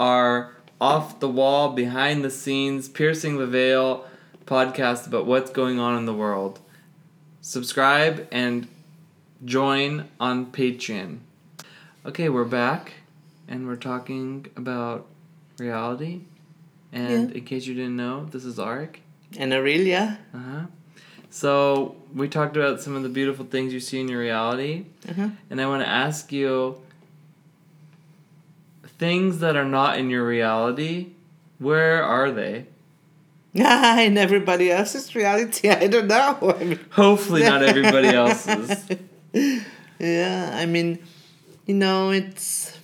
our 0.00 0.57
off 0.80 1.20
the 1.20 1.28
wall, 1.28 1.72
behind 1.72 2.24
the 2.24 2.30
scenes, 2.30 2.88
piercing 2.88 3.38
the 3.38 3.46
veil 3.46 4.06
podcast 4.46 5.06
about 5.06 5.26
what's 5.26 5.50
going 5.50 5.78
on 5.78 5.96
in 5.96 6.06
the 6.06 6.14
world. 6.14 6.60
Subscribe 7.40 8.26
and 8.30 8.68
join 9.44 10.08
on 10.18 10.46
Patreon. 10.46 11.18
Okay, 12.06 12.28
we're 12.28 12.44
back 12.44 12.92
and 13.48 13.66
we're 13.66 13.76
talking 13.76 14.46
about 14.56 15.06
reality. 15.58 16.22
And 16.92 17.30
yeah. 17.30 17.36
in 17.36 17.44
case 17.44 17.66
you 17.66 17.74
didn't 17.74 17.96
know, 17.96 18.24
this 18.26 18.44
is 18.44 18.56
Arik. 18.56 18.96
And 19.38 19.52
Aurelia. 19.52 20.18
Uh 20.32 20.38
huh. 20.38 20.66
So 21.30 21.96
we 22.14 22.28
talked 22.28 22.56
about 22.56 22.80
some 22.80 22.96
of 22.96 23.02
the 23.02 23.08
beautiful 23.08 23.44
things 23.44 23.72
you 23.72 23.80
see 23.80 24.00
in 24.00 24.08
your 24.08 24.20
reality. 24.20 24.86
Uh-huh. 25.08 25.28
And 25.50 25.60
I 25.60 25.66
want 25.66 25.82
to 25.82 25.88
ask 25.88 26.32
you 26.32 26.80
things 28.98 29.38
that 29.38 29.56
are 29.56 29.64
not 29.64 29.98
in 29.98 30.10
your 30.10 30.26
reality, 30.26 31.12
where 31.58 32.02
are 32.02 32.30
they? 32.30 32.66
in 33.54 34.18
everybody 34.18 34.70
else's 34.70 35.14
reality, 35.14 35.68
I 35.68 35.86
don't 35.86 36.06
know. 36.06 36.54
I 36.60 36.64
mean, 36.64 36.80
Hopefully, 36.90 37.42
not 37.42 37.62
everybody 37.62 38.08
else's. 38.22 38.88
yeah, 39.98 40.50
I 40.54 40.66
mean, 40.66 40.98
you 41.66 41.74
know, 41.74 42.10
it's 42.10 42.78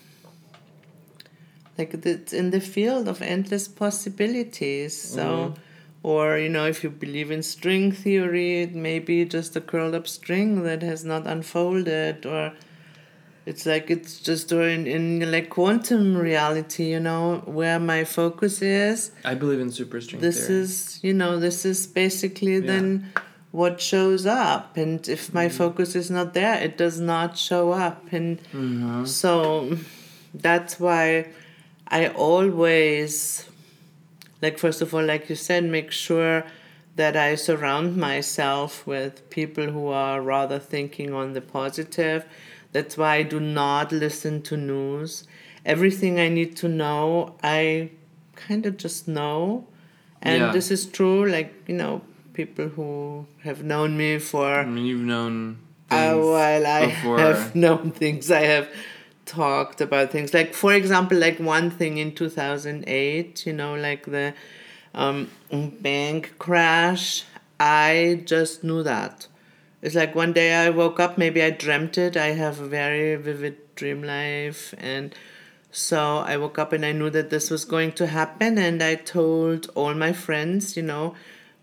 like 1.79 1.95
it's 1.95 2.33
in 2.33 2.51
the 2.51 2.61
field 2.61 3.09
of 3.09 3.21
endless 3.23 3.69
possibilities. 3.69 5.01
So, 5.01 5.55
mm. 5.55 5.59
or 6.03 6.39
you 6.39 6.49
know, 6.49 6.67
if 6.67 6.83
you 6.83 6.91
believe 6.91 7.31
in 7.31 7.43
string 7.43 7.93
theory, 7.93 8.63
it 8.63 8.75
may 8.75 8.99
be 8.99 9.25
just 9.25 9.55
a 9.55 9.61
curled 9.61 9.95
up 9.95 10.09
string 10.09 10.63
that 10.63 10.83
has 10.83 11.05
not 11.05 11.27
unfolded, 11.27 12.27
or 12.27 12.53
it's 13.47 13.67
like 13.67 13.91
it's 13.91 14.21
just 14.21 14.51
in, 14.53 14.87
in 14.87 15.31
like 15.31 15.51
quantum 15.51 16.17
reality 16.17 16.91
you 16.91 17.01
know 17.01 17.43
where 17.45 17.79
my 17.79 18.05
focus 18.05 18.63
is 18.63 19.11
i 19.25 19.35
believe 19.35 19.61
in 19.61 19.69
superstring 19.69 20.11
theory. 20.11 20.23
this 20.23 20.47
theory. 20.47 20.61
is 20.61 21.01
you 21.03 21.13
know 21.13 21.39
this 21.39 21.65
is 21.65 21.87
basically 21.87 22.55
yeah. 22.55 22.67
then 22.67 23.13
what 23.51 23.81
shows 23.81 24.27
up 24.27 24.77
and 24.77 25.09
if 25.09 25.33
my 25.33 25.47
mm-hmm. 25.47 25.57
focus 25.57 25.95
is 25.95 26.11
not 26.11 26.35
there 26.35 26.59
it 26.59 26.77
does 26.77 26.99
not 26.99 27.39
show 27.39 27.73
up 27.73 28.13
and 28.13 28.41
mm-hmm. 28.53 29.05
so 29.05 29.77
that's 30.35 30.81
why 30.81 31.27
i 31.89 32.09
always 32.09 33.49
like 34.43 34.59
first 34.59 34.81
of 34.81 34.93
all 34.95 35.05
like 35.05 35.29
you 35.29 35.37
said 35.37 35.63
make 35.63 35.93
sure 35.93 36.45
that 36.97 37.17
i 37.17 37.35
surround 37.35 37.97
myself 37.97 38.87
with 38.87 39.29
people 39.31 39.67
who 39.67 39.89
are 39.89 40.21
rather 40.21 40.59
thinking 40.59 41.13
on 41.13 41.33
the 41.33 41.41
positive 41.41 42.25
that's 42.75 42.99
why 42.99 43.15
I 43.15 43.23
do 43.23 43.39
not 43.39 43.93
listen 43.93 44.43
to 44.43 44.57
news. 44.57 45.29
Everything 45.65 46.19
I 46.19 46.29
need 46.29 46.57
to 46.57 46.69
know, 46.69 47.37
I 47.41 47.91
kind 48.35 48.67
of 48.67 48.77
just 48.77 49.07
know. 49.07 49.69
And 50.21 50.41
yeah. 50.41 50.53
this 50.53 50.73
is 50.73 50.85
true, 50.85 51.25
like, 51.25 51.55
you 51.69 51.77
know, 51.77 52.03
people 52.33 52.67
who 52.67 53.27
have 53.45 53.63
known 53.63 53.97
me 53.97 54.19
for. 54.19 54.55
I 54.59 54.65
mean, 54.67 54.87
you've 54.87 55.03
known. 55.03 55.59
A 55.89 56.17
while 56.17 56.67
I 56.67 56.87
before. 56.87 57.19
have 57.21 57.55
known 57.65 57.93
things. 57.93 58.29
I 58.33 58.41
have 58.41 58.69
talked 59.25 59.81
about 59.81 60.11
things. 60.11 60.35
Like, 60.35 60.53
for 60.53 60.75
example, 60.75 61.17
like 61.17 61.39
one 61.39 61.71
thing 61.71 61.99
in 61.99 62.13
2008, 62.13 63.47
you 63.47 63.53
know, 63.53 63.77
like 63.77 64.07
the 64.07 64.35
um, 64.95 65.31
bank 65.81 66.35
crash. 66.41 67.23
I 67.61 68.23
just 68.25 68.65
knew 68.65 68.83
that. 68.83 69.29
It's 69.85 69.95
like 69.95 70.15
one 70.15 70.33
day 70.33 70.55
I 70.55 70.71
woke 70.71 70.99
up, 70.99 71.19
maybe 71.19 71.43
I 71.43 71.51
dreamt 71.51 71.99
it. 71.99 72.17
I 72.17 72.29
have 72.29 72.59
a 72.59 72.67
very 72.67 73.17
vivid 73.17 73.57
dream 73.77 74.03
life. 74.03 74.75
And 74.79 75.15
So 75.71 76.19
I 76.19 76.37
woke 76.37 76.59
up 76.59 76.73
and 76.73 76.87
I 76.87 76.93
knew 76.93 77.11
that 77.11 77.31
this 77.31 77.51
was 77.51 77.65
going 77.65 77.93
to 78.01 78.07
happen, 78.07 78.59
and 78.59 78.81
I 78.81 78.95
told 78.95 79.71
all 79.75 79.93
my 79.93 80.13
friends, 80.13 80.77
you 80.77 80.85
know, 80.85 81.17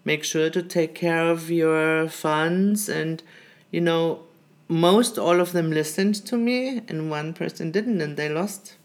make 0.03 0.25
sure 0.25 0.49
to 0.49 0.61
take 0.61 0.93
care 0.93 1.31
of 1.31 1.49
your 1.49 2.09
funds. 2.09 2.89
And, 2.89 3.23
you 3.71 3.79
know, 3.79 4.19
most 4.67 5.17
all 5.17 5.39
of 5.39 5.53
them 5.53 5.71
listened 5.71 6.15
to 6.25 6.35
me, 6.37 6.81
and 6.89 7.09
one 7.09 7.33
person 7.33 7.71
didn't, 7.71 8.01
and 8.01 8.17
they 8.17 8.27
lost. 8.27 8.75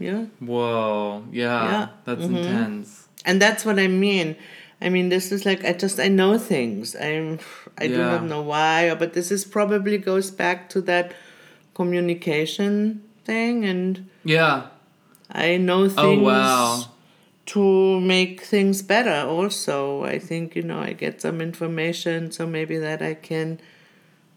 Yeah. 0.00 0.24
Whoa. 0.40 1.24
Yeah. 1.30 1.64
Yeah. 1.64 1.88
That's 2.04 2.26
Mhm. 2.26 2.36
intense. 2.36 3.08
And 3.24 3.40
that's 3.40 3.64
what 3.64 3.78
I 3.78 3.86
mean. 3.86 4.36
I 4.84 4.90
mean, 4.90 5.08
this 5.08 5.32
is 5.32 5.46
like 5.46 5.64
I 5.64 5.72
just 5.72 5.98
I 5.98 6.08
know 6.08 6.36
things. 6.38 6.94
I'm 6.94 7.38
I 7.78 7.86
do 7.88 7.98
not 8.12 8.22
know 8.24 8.42
why, 8.42 8.94
but 8.94 9.14
this 9.14 9.30
is 9.32 9.44
probably 9.44 9.96
goes 9.96 10.30
back 10.30 10.68
to 10.70 10.80
that 10.82 11.14
communication 11.74 13.02
thing, 13.24 13.64
and 13.64 14.08
Yeah. 14.24 14.66
I 15.30 15.56
know 15.56 15.88
things 15.88 15.98
Oh 15.98 16.18
wow. 16.22 16.84
to 17.46 18.00
make 18.00 18.42
things 18.42 18.82
better. 18.82 19.26
Also, 19.26 20.04
I 20.04 20.18
think 20.18 20.54
you 20.54 20.62
know 20.62 20.80
I 20.80 20.92
get 20.92 21.20
some 21.22 21.40
information, 21.40 22.30
so 22.30 22.46
maybe 22.46 22.76
that 22.78 23.00
I 23.02 23.14
can 23.14 23.58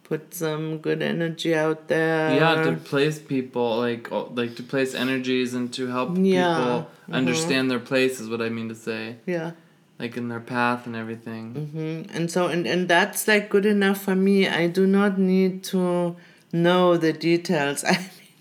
put 0.04 0.34
some 0.34 0.78
good 0.80 1.02
energy 1.02 1.54
out 1.54 1.90
there. 1.90 2.32
Yeah, 2.40 2.64
to 2.64 2.72
place 2.78 3.20
people 3.20 3.78
like 3.80 4.12
oh, 4.12 4.32
like 4.34 4.56
to 4.56 4.64
place 4.64 4.96
energies 4.96 5.54
and 5.54 5.74
to 5.74 5.88
help 5.88 6.18
Yeah. 6.18 6.56
people 6.56 6.90
Mhm. 7.10 7.14
understand 7.20 7.70
their 7.70 7.84
place 7.92 8.20
is 8.22 8.30
what 8.30 8.42
I 8.42 8.50
mean 8.50 8.70
to 8.70 8.76
say, 8.76 9.18
yeah. 9.26 9.52
Like 10.00 10.16
in 10.16 10.28
their 10.30 10.40
path 10.40 10.86
and 10.86 10.96
everything. 10.96 11.54
hmm 11.54 12.16
And 12.16 12.30
so, 12.30 12.48
and, 12.48 12.68
and 12.68 12.88
that's 12.88 13.28
like 13.28 13.50
good 13.50 13.66
enough 13.66 14.02
for 14.02 14.16
me. 14.16 14.48
I 14.48 14.68
do 14.68 14.86
not 14.86 15.18
need 15.18 15.64
to 15.66 16.16
know 16.52 16.98
the 16.98 17.14
details. 17.14 17.84
I 17.88 17.98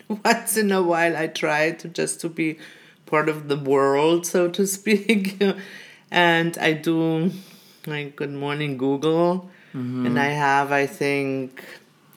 mean, 0.08 0.20
once 0.24 0.56
in 0.56 0.70
a 0.70 0.82
while, 0.82 1.16
I 1.16 1.26
try 1.26 1.72
to 1.72 1.88
just 1.88 2.20
to 2.20 2.28
be 2.28 2.58
part 3.06 3.28
of 3.28 3.48
the 3.48 3.56
world, 3.56 4.26
so 4.26 4.48
to 4.48 4.66
speak. 4.66 5.42
and 6.10 6.58
I 6.58 6.72
do 6.72 7.30
like 7.86 8.16
Good 8.16 8.32
Morning 8.32 8.76
Google, 8.76 9.50
and 9.72 10.18
I 10.18 10.28
have, 10.28 10.72
I 10.72 10.86
think, 10.86 11.62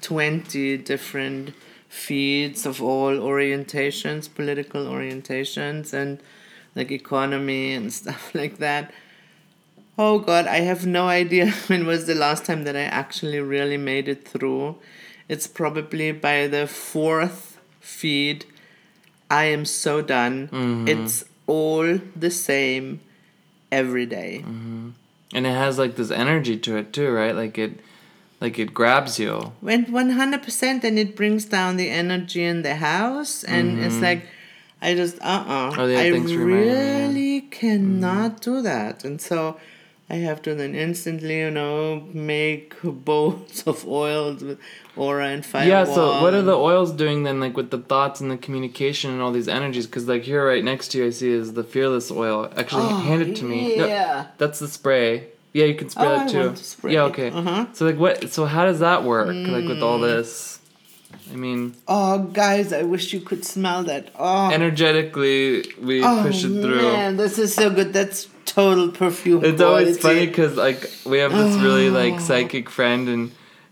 20 0.02 0.78
different 0.78 1.54
feeds 1.90 2.66
of 2.66 2.82
all 2.82 3.12
orientations, 3.18 4.34
political 4.34 4.86
orientations, 4.86 5.94
and 5.94 6.20
like 6.76 6.90
economy 6.92 7.74
and 7.74 7.92
stuff 8.02 8.34
like 8.34 8.58
that. 8.60 8.92
Oh 10.02 10.18
God, 10.18 10.48
I 10.48 10.62
have 10.62 10.86
no 10.86 11.10
idea 11.10 11.52
when 11.68 11.86
was 11.86 12.08
the 12.08 12.16
last 12.16 12.46
time 12.46 12.64
that 12.64 12.76
I 12.76 12.84
actually 12.84 13.42
really 13.42 13.76
made 13.76 14.08
it 14.08 14.26
through. 14.26 14.78
It's 15.28 15.46
probably 15.46 16.14
by 16.14 16.48
the 16.48 16.68
fourth 16.68 17.60
feed. 17.82 18.46
I 19.30 19.44
am 19.56 19.66
so 19.66 20.02
done. 20.02 20.86
It's 20.88 21.26
all 21.48 22.00
the 22.16 22.32
same 22.32 23.02
every 23.74 24.06
day. 24.06 24.40
And 25.36 25.46
it 25.46 25.52
has 25.52 25.78
like 25.78 25.98
this 25.98 26.12
energy 26.12 26.58
to 26.58 26.78
it 26.78 26.94
too, 26.94 27.12
right? 27.12 27.36
Like 27.36 27.58
it, 27.58 27.82
like 28.40 28.58
it 28.58 28.74
grabs 28.74 29.20
you. 29.20 29.52
Hundred 29.62 30.44
percent, 30.44 30.86
and 30.86 30.98
it 30.98 31.14
brings 31.18 31.44
down 31.44 31.76
the 31.76 31.90
energy 31.90 32.44
in 32.44 32.62
the 32.62 32.76
house, 32.76 33.44
and 33.44 33.80
it's 33.80 34.02
like. 34.02 34.24
I 34.82 34.96
just 34.96 35.20
uh 35.20 35.44
uh 35.46 35.76
Oh, 35.78 35.88
yeah, 35.88 36.00
I 36.00 36.12
thanks 36.12 36.32
for 36.32 36.38
reminding 36.38 36.70
me, 36.70 36.74
yeah. 36.74 37.08
really 37.08 37.42
cannot 37.42 38.40
do 38.40 38.62
that, 38.62 39.04
and 39.04 39.20
so 39.20 39.60
I 40.12 40.16
have 40.16 40.42
to 40.44 40.56
then 40.56 40.74
instantly, 40.74 41.38
you 41.40 41.52
know, 41.52 42.04
make 42.14 42.76
bowls 42.82 43.64
of 43.68 43.88
oils 43.88 44.42
with 44.44 44.60
aura 44.96 45.28
and 45.28 45.46
fire. 45.46 45.68
Yeah. 45.68 45.84
So 45.84 46.22
what 46.24 46.34
are 46.34 46.42
the 46.42 46.58
oils 46.58 46.92
doing 46.92 47.24
then, 47.24 47.40
like 47.40 47.56
with 47.56 47.70
the 47.70 47.78
thoughts 47.78 48.20
and 48.20 48.32
the 48.32 48.38
communication 48.38 49.12
and 49.12 49.22
all 49.22 49.32
these 49.32 49.48
energies? 49.48 49.86
Because 49.86 50.08
like 50.08 50.24
here, 50.24 50.46
right 50.48 50.64
next 50.64 50.90
to 50.94 50.98
you, 51.00 51.06
I 51.06 51.10
see 51.12 51.30
is 51.30 51.54
the 51.54 51.64
fearless 51.64 52.10
oil. 52.12 52.52
Actually, 52.58 52.88
hand 53.04 53.22
it 53.22 53.36
to 53.38 53.46
me. 53.46 53.78
No, 53.78 53.84
Oh, 53.84 53.88
Yeah. 53.88 54.26
that's 54.40 54.58
the 54.60 54.68
spray. 54.68 55.28
Yeah, 55.54 55.66
you 55.66 55.76
can 55.76 55.90
spray 55.90 56.08
Oh, 56.08 56.18
that 56.18 56.30
too. 56.30 56.50
to 56.52 56.56
spray. 56.58 56.94
Yeah. 56.94 57.04
Okay. 57.04 57.30
Uh-huh. 57.30 57.66
So 57.74 57.86
like 57.86 57.98
what? 57.98 58.32
So 58.32 58.46
how 58.46 58.66
does 58.66 58.80
that 58.80 59.04
work? 59.04 59.28
Like 59.28 59.66
with 59.68 59.78
Mm. 59.80 59.84
all 59.84 60.00
this. 60.00 60.60
I 61.32 61.36
mean, 61.36 61.76
Oh, 61.88 62.20
guys, 62.20 62.72
I 62.74 62.82
wish 62.84 63.14
you 63.14 63.20
could 63.20 63.46
smell 63.46 63.84
that. 63.84 64.10
Oh, 64.18 64.50
energetically, 64.52 65.66
we 65.82 66.04
oh 66.04 66.24
push 66.24 66.44
it 66.44 66.50
through. 66.50 66.82
man, 66.82 67.18
this 67.18 67.38
is 67.38 67.54
so 67.54 67.70
good. 67.70 67.94
That's 67.94 68.28
total 68.52 68.90
perfume. 69.02 69.44
It's 69.44 69.62
always 69.62 69.98
funny 70.00 70.26
because 70.28 70.56
like 70.68 70.82
we 71.06 71.18
have 71.24 71.32
this 71.42 71.56
really 71.68 71.90
Oh. 71.90 72.02
like 72.02 72.20
psychic 72.20 72.70
friend 72.78 73.04
and 73.14 73.32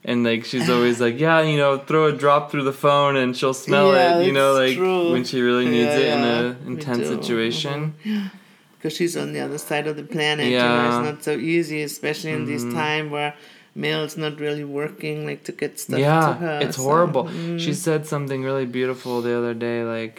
and 0.09 0.23
like 0.23 0.45
she's 0.45 0.69
always 0.69 0.97
like 1.05 1.19
yeah 1.19 1.41
you 1.51 1.57
know 1.57 1.71
throw 1.89 2.03
a 2.05 2.15
drop 2.23 2.43
through 2.51 2.63
the 2.71 2.77
phone 2.85 3.15
and 3.21 3.35
she'll 3.37 3.53
smell 3.67 3.87
Yeah, 3.93 4.19
it 4.19 4.25
you 4.27 4.33
know 4.39 4.53
like 4.53 4.75
true. 4.77 5.11
when 5.13 5.23
she 5.29 5.41
really 5.41 5.65
needs 5.65 5.93
Yeah, 5.95 6.03
it 6.05 6.09
in 6.17 6.23
yeah, 6.23 6.39
a 6.39 6.43
we 6.65 6.67
intense 6.73 7.07
situation. 7.15 7.77
because 8.77 8.93
she's 8.97 9.17
on 9.17 9.33
the 9.33 9.39
other 9.41 9.57
side 9.69 9.85
of 9.87 9.95
the 10.01 10.03
planet. 10.15 10.45
You 10.45 10.57
know, 10.59 10.63
Yeah. 10.63 10.77
Mm-hmm. 10.77 10.97
it's 11.07 11.09
not 11.09 11.23
so 11.23 11.33
easy, 11.55 11.81
especially 11.81 12.31
in 12.39 12.45
this 12.45 12.63
time 12.83 13.09
where 13.15 13.33
mail's 13.75 14.15
not 14.17 14.39
really 14.39 14.63
working, 14.81 15.25
like 15.29 15.43
to 15.45 15.51
get 15.51 15.79
stuff 15.79 15.97
to 15.97 16.01
Yeah, 16.01 16.33
her. 16.45 16.59
it's 16.61 16.77
so, 16.77 16.83
horrible. 16.83 17.23
mm. 17.25 17.59
She 17.59 17.73
said 17.73 18.05
something 18.13 18.43
really 18.43 18.65
beautiful 18.79 19.21
the 19.21 19.35
other 19.37 19.53
day 19.67 19.83
like 19.83 20.15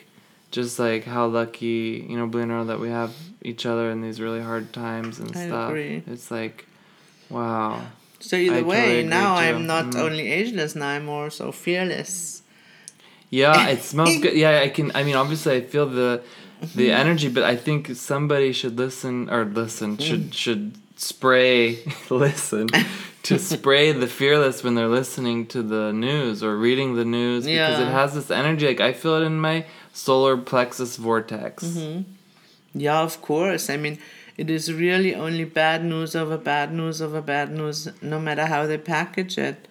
just 0.50 0.78
like 0.78 1.04
how 1.04 1.26
lucky 1.26 2.06
you 2.08 2.16
know 2.16 2.26
Blaine 2.26 2.66
that 2.66 2.80
we 2.80 2.88
have 2.88 3.12
each 3.42 3.66
other 3.66 3.90
in 3.90 4.00
these 4.00 4.20
really 4.20 4.40
hard 4.40 4.72
times 4.72 5.18
and 5.18 5.36
I 5.36 5.46
stuff. 5.46 5.70
agree. 5.70 6.02
It's 6.06 6.30
like 6.30 6.66
wow. 7.30 7.82
So 8.20 8.36
either 8.36 8.56
I 8.56 8.62
way, 8.62 8.76
totally 8.80 9.02
now. 9.04 9.36
I'm 9.36 9.66
not 9.66 9.86
Mm. 9.92 10.00
only 10.00 10.26
ageless, 10.30 10.74
now 10.74 10.88
I'm 10.88 11.08
also 11.08 11.52
fearless. 11.52 12.42
Yeah, 13.30 13.68
it 13.68 13.82
smells 13.92 14.18
good. 14.18 14.34
Yeah, 14.34 14.60
I 14.60 14.68
can. 14.68 14.90
I 14.94 15.04
mean, 15.04 15.14
obviously, 15.16 15.56
I 15.56 15.60
feel 15.60 15.86
the 15.86 16.22
Mm-hmm. 16.60 16.76
the 16.78 16.90
energy, 16.90 17.28
but 17.28 17.44
I 17.44 17.54
think 17.54 17.94
somebody 17.94 18.52
should 18.52 18.76
listen 18.76 19.30
or 19.30 19.44
listen 19.44 19.96
Mm. 19.96 20.02
should 20.02 20.34
should 20.34 20.72
spray 20.96 21.78
listen 22.10 22.66
to 23.22 23.38
spray 23.54 23.92
the 23.92 24.08
fearless 24.08 24.64
when 24.64 24.74
they're 24.74 24.88
listening 24.88 25.46
to 25.54 25.62
the 25.62 25.92
news 25.92 26.42
or 26.42 26.56
reading 26.56 26.96
the 26.96 27.04
news 27.04 27.46
because 27.46 27.78
it 27.78 27.86
has 27.92 28.14
this 28.14 28.32
energy. 28.32 28.66
Like 28.66 28.80
I 28.80 28.92
feel 28.92 29.14
it 29.14 29.24
in 29.24 29.38
my 29.38 29.66
solar 30.04 30.36
plexus 30.36 30.96
vortex. 30.96 31.64
Mm-hmm. 31.64 32.02
Yeah, 32.74 33.00
of 33.00 33.20
course. 33.22 33.68
I 33.70 33.76
mean, 33.76 33.98
it 34.36 34.48
is 34.50 34.72
really 34.72 35.14
only 35.14 35.44
bad 35.44 35.84
news 35.84 36.14
over 36.14 36.36
bad 36.38 36.72
news 36.72 37.02
over 37.02 37.20
bad 37.20 37.50
news, 37.50 37.88
no 38.02 38.18
matter 38.20 38.46
how 38.46 38.66
they 38.66 38.78
package 38.78 39.36
it. 39.38 39.66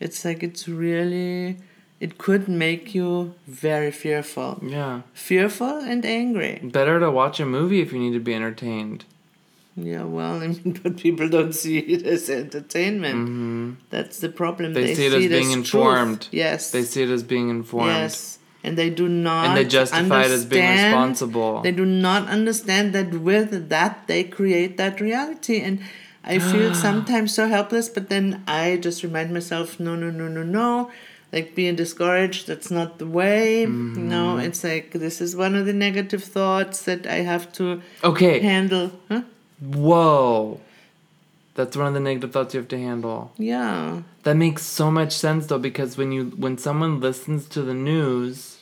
It's 0.00 0.24
like 0.24 0.42
it's 0.42 0.68
really, 0.68 1.56
it 2.00 2.18
could 2.18 2.48
make 2.48 2.94
you 2.94 3.34
very 3.46 3.92
fearful. 3.92 4.58
Yeah, 4.62 5.02
Fearful 5.14 5.78
and 5.92 6.04
angry. 6.04 6.58
better 6.62 6.98
to 7.00 7.10
watch 7.10 7.40
a 7.40 7.46
movie 7.46 7.80
if 7.80 7.92
you 7.92 7.98
need 8.00 8.12
to 8.12 8.20
be 8.20 8.34
entertained. 8.34 9.04
Yeah, 9.76 10.02
well, 10.04 10.42
I 10.42 10.48
mean, 10.48 10.78
but 10.82 10.98
people 10.98 11.28
don't 11.30 11.54
see 11.54 11.78
it 11.78 12.02
as 12.14 12.28
entertainment. 12.28 13.14
hmm 13.28 13.70
That's 13.90 14.18
the 14.18 14.28
problem. 14.28 14.74
They 14.74 14.94
see 14.94 15.06
it 15.06 15.14
as 15.14 15.28
being 15.28 15.50
truth. 15.52 15.56
informed. 15.64 16.28
Yes. 16.32 16.70
They 16.72 16.82
see 16.82 17.04
it 17.04 17.08
as 17.10 17.22
being 17.22 17.48
informed, 17.48 17.86
Yes. 18.10 18.38
And 18.64 18.78
they 18.78 18.90
do 18.90 19.08
not 19.08 19.46
and 19.46 19.56
they 19.56 19.64
justify 19.64 20.22
it 20.22 20.30
as 20.30 20.44
being 20.44 20.64
understand- 20.64 20.94
responsible. 20.94 21.62
They 21.62 21.72
do 21.72 21.84
not 21.84 22.28
understand 22.28 22.92
that 22.94 23.12
with 23.12 23.68
that 23.70 24.06
they 24.06 24.22
create 24.24 24.76
that 24.76 25.00
reality. 25.00 25.60
And 25.60 25.80
I 26.24 26.38
feel 26.38 26.72
sometimes 26.74 27.34
so 27.34 27.48
helpless, 27.48 27.88
but 27.88 28.08
then 28.08 28.44
I 28.46 28.76
just 28.76 29.02
remind 29.02 29.32
myself, 29.32 29.80
no, 29.80 29.96
no, 29.96 30.10
no, 30.10 30.28
no, 30.28 30.44
no. 30.44 30.90
Like 31.32 31.54
being 31.54 31.74
discouraged, 31.74 32.46
that's 32.46 32.70
not 32.70 32.98
the 32.98 33.06
way. 33.06 33.64
Mm-hmm. 33.66 34.08
No, 34.08 34.36
it's 34.36 34.62
like 34.62 34.92
this 34.92 35.20
is 35.20 35.34
one 35.34 35.56
of 35.56 35.66
the 35.66 35.72
negative 35.72 36.22
thoughts 36.22 36.82
that 36.82 37.06
I 37.06 37.16
have 37.16 37.52
to 37.54 37.82
okay. 38.04 38.38
handle. 38.38 38.92
Huh? 39.08 39.22
Whoa. 39.60 40.60
That's 41.54 41.76
one 41.76 41.86
of 41.86 41.94
the 41.94 42.00
negative 42.00 42.32
thoughts 42.32 42.54
you 42.54 42.60
have 42.60 42.68
to 42.68 42.78
handle. 42.78 43.32
Yeah. 43.36 44.02
That 44.22 44.36
makes 44.36 44.62
so 44.62 44.90
much 44.90 45.12
sense 45.12 45.46
though 45.46 45.58
because 45.58 45.96
when 45.98 46.10
you 46.12 46.26
when 46.36 46.56
someone 46.58 47.00
listens 47.00 47.46
to 47.48 47.62
the 47.62 47.74
news, 47.74 48.58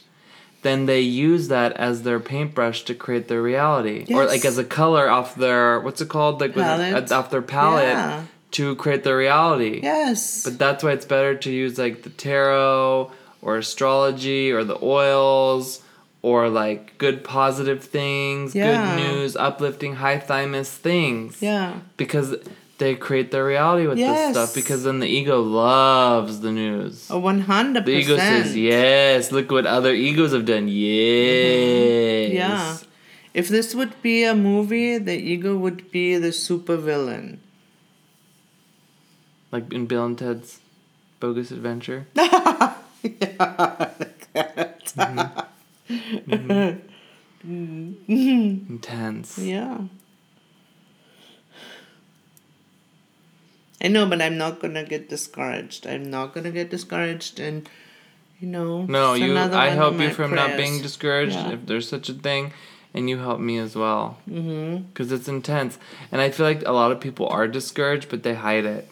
then 0.62 0.86
they 0.86 1.00
use 1.00 1.48
that 1.48 1.72
as 1.74 2.02
their 2.02 2.18
paintbrush 2.18 2.82
to 2.84 2.94
create 2.94 3.28
their 3.28 3.42
reality 3.42 4.06
or 4.12 4.26
like 4.26 4.44
as 4.44 4.58
a 4.58 4.64
color 4.64 5.08
off 5.08 5.34
their 5.36 5.78
what's 5.80 6.00
it 6.00 6.08
called 6.08 6.40
like 6.40 6.56
off 6.56 7.30
their 7.30 7.42
palette 7.42 7.84
Yeah. 7.94 8.24
to 8.52 8.74
create 8.74 9.04
their 9.04 9.16
reality. 9.16 9.80
Yes. 9.82 10.42
But 10.44 10.58
that's 10.58 10.82
why 10.82 10.90
it's 10.92 11.06
better 11.06 11.36
to 11.36 11.50
use 11.50 11.78
like 11.78 12.02
the 12.02 12.10
tarot 12.10 13.12
or 13.40 13.56
astrology 13.56 14.50
or 14.50 14.64
the 14.64 14.78
oils 14.82 15.80
or 16.22 16.48
like 16.50 16.98
good 16.98 17.24
positive 17.24 17.82
things, 17.84 18.54
Yeah. 18.54 18.96
good 18.96 19.02
news, 19.04 19.36
uplifting 19.36 19.94
high 19.94 20.18
thymus 20.18 20.70
things 20.76 21.40
yeah. 21.40 21.74
because 21.96 22.34
they 22.80 22.96
create 22.96 23.30
their 23.30 23.44
reality 23.44 23.86
with 23.86 23.98
this 23.98 24.32
stuff 24.32 24.54
because 24.54 24.82
then 24.84 24.98
the 24.98 25.06
ego 25.06 25.40
loves 25.40 26.40
the 26.40 26.50
news. 26.50 27.08
A 27.10 27.18
one 27.18 27.42
hundred 27.42 27.84
The 27.84 27.92
ego 27.92 28.16
says, 28.16 28.56
"Yes, 28.56 29.30
look 29.30 29.52
what 29.52 29.66
other 29.66 29.92
egos 29.94 30.32
have 30.32 30.46
done." 30.46 30.66
Mm-hmm. 30.66 32.34
Yes. 32.34 32.34
Yeah. 32.34 32.76
If 33.32 33.48
this 33.48 33.74
would 33.76 34.00
be 34.02 34.24
a 34.24 34.34
movie, 34.34 34.98
the 34.98 35.14
ego 35.14 35.54
would 35.56 35.92
be 35.92 36.16
the 36.16 36.32
supervillain. 36.34 37.38
Like 39.52 39.72
in 39.72 39.86
Bill 39.86 40.04
and 40.06 40.18
Ted's 40.18 40.58
Bogus 41.20 41.50
Adventure. 41.52 42.06
yeah, 42.16 42.74
like 44.00 44.32
that. 44.32 44.84
Mm-hmm. 44.96 46.80
Mm-hmm. 47.46 48.72
Intense. 48.72 49.38
Yeah. 49.38 49.78
I 53.80 53.88
know, 53.88 54.06
but 54.06 54.20
I'm 54.20 54.36
not 54.36 54.60
gonna 54.60 54.84
get 54.84 55.08
discouraged. 55.08 55.86
I'm 55.86 56.10
not 56.10 56.34
gonna 56.34 56.50
get 56.50 56.70
discouraged, 56.70 57.40
and 57.40 57.68
you 58.38 58.48
know. 58.48 58.82
No, 58.82 59.14
you. 59.14 59.36
I 59.36 59.68
help 59.68 59.98
you 59.98 60.10
from 60.10 60.34
not 60.34 60.56
being 60.56 60.82
discouraged 60.82 61.34
Yeah. 61.34 61.52
if 61.52 61.66
there's 61.66 61.88
such 61.88 62.08
a 62.08 62.14
thing, 62.14 62.52
and 62.92 63.08
you 63.08 63.18
help 63.18 63.40
me 63.40 63.58
as 63.58 63.74
well. 63.76 64.18
Mm-hmm. 64.28 64.84
Because 64.84 65.12
it's 65.12 65.28
intense, 65.28 65.78
and 66.12 66.20
I 66.20 66.30
feel 66.30 66.46
like 66.46 66.62
a 66.66 66.72
lot 66.72 66.92
of 66.92 67.00
people 67.00 67.26
are 67.28 67.48
discouraged, 67.48 68.08
but 68.10 68.22
they 68.22 68.34
hide 68.34 68.64
it. 68.64 68.88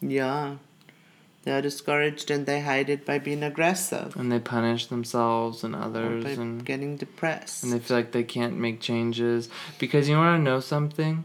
Yeah. 0.00 0.56
They 1.42 1.52
are 1.52 1.62
discouraged 1.62 2.30
and 2.30 2.44
they 2.44 2.60
hide 2.60 2.90
it 2.90 3.06
by 3.06 3.18
being 3.18 3.42
aggressive 3.42 4.14
and 4.14 4.30
they 4.30 4.38
punish 4.38 4.86
themselves 4.86 5.64
and 5.64 5.74
others 5.74 6.36
and 6.36 6.62
getting 6.62 6.98
depressed. 6.98 7.62
and 7.64 7.72
they 7.72 7.78
feel 7.78 7.96
like 7.96 8.12
they 8.12 8.24
can't 8.24 8.58
make 8.58 8.78
changes 8.80 9.48
because 9.78 10.06
you 10.06 10.16
want 10.16 10.38
to 10.38 10.42
know 10.42 10.60
something 10.60 11.24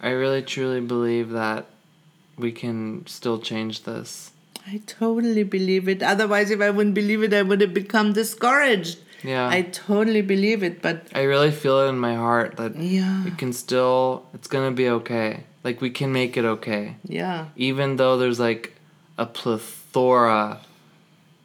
i 0.00 0.08
really 0.08 0.40
truly 0.40 0.80
believe 0.80 1.28
that 1.28 1.66
we 2.38 2.52
can 2.52 3.06
still 3.06 3.38
change 3.38 3.82
this. 3.82 4.32
I 4.66 4.82
totally 4.86 5.44
believe 5.44 5.88
it. 5.88 6.02
Otherwise, 6.02 6.50
if 6.50 6.60
I 6.60 6.70
wouldn't 6.70 6.94
believe 6.94 7.22
it, 7.22 7.32
I 7.32 7.42
would 7.42 7.60
have 7.60 7.74
become 7.74 8.12
discouraged. 8.12 8.98
yeah. 9.24 9.48
I 9.48 9.62
totally 9.62 10.22
believe 10.22 10.62
it, 10.62 10.80
but 10.82 11.06
I 11.14 11.22
really 11.22 11.50
feel 11.50 11.80
it 11.80 11.88
in 11.88 11.98
my 11.98 12.14
heart 12.14 12.56
that 12.56 12.76
yeah, 12.76 13.24
we 13.24 13.32
can 13.32 13.52
still 13.52 14.26
it's 14.34 14.46
gonna 14.46 14.70
be 14.70 14.88
okay. 14.88 15.44
Like 15.64 15.80
we 15.80 15.90
can 15.90 16.12
make 16.12 16.36
it 16.36 16.44
okay. 16.44 16.96
Yeah, 17.04 17.46
even 17.56 17.96
though 17.96 18.16
there's 18.16 18.38
like 18.38 18.74
a 19.16 19.26
plethora 19.26 20.60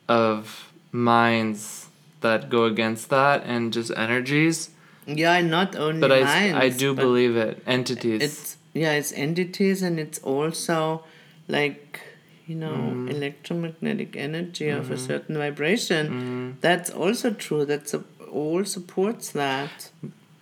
of 0.08 0.72
minds 0.92 1.88
that 2.22 2.50
go 2.50 2.66
against 2.66 3.10
that 3.10 3.44
and 3.46 3.74
just 3.74 3.92
energies. 3.96 4.70
Yeah. 5.08 5.34
And 5.34 5.50
not 5.50 5.76
only 5.76 6.00
but 6.00 6.12
I, 6.12 6.24
minds, 6.24 6.58
I 6.58 6.70
do 6.70 6.94
but 6.94 7.02
believe 7.02 7.36
it. 7.36 7.64
Entities. 7.66 8.22
it's 8.22 8.58
yeah, 8.74 8.94
it's 8.94 9.12
entities, 9.14 9.82
and 9.82 10.00
it's 10.00 10.20
also 10.20 11.04
like 11.48 12.00
you 12.48 12.56
know 12.56 12.72
Mm-hmm. 12.74 13.10
electromagnetic 13.10 14.16
energy 14.16 14.70
of 14.70 14.92
a 14.92 14.98
certain 14.98 15.38
vibration. 15.38 16.58
That's 16.62 16.90
also 16.90 17.32
true. 17.32 17.66
That's 17.66 17.94
a, 17.94 18.04
all 18.32 18.64
supports 18.66 19.32
that. 19.32 19.92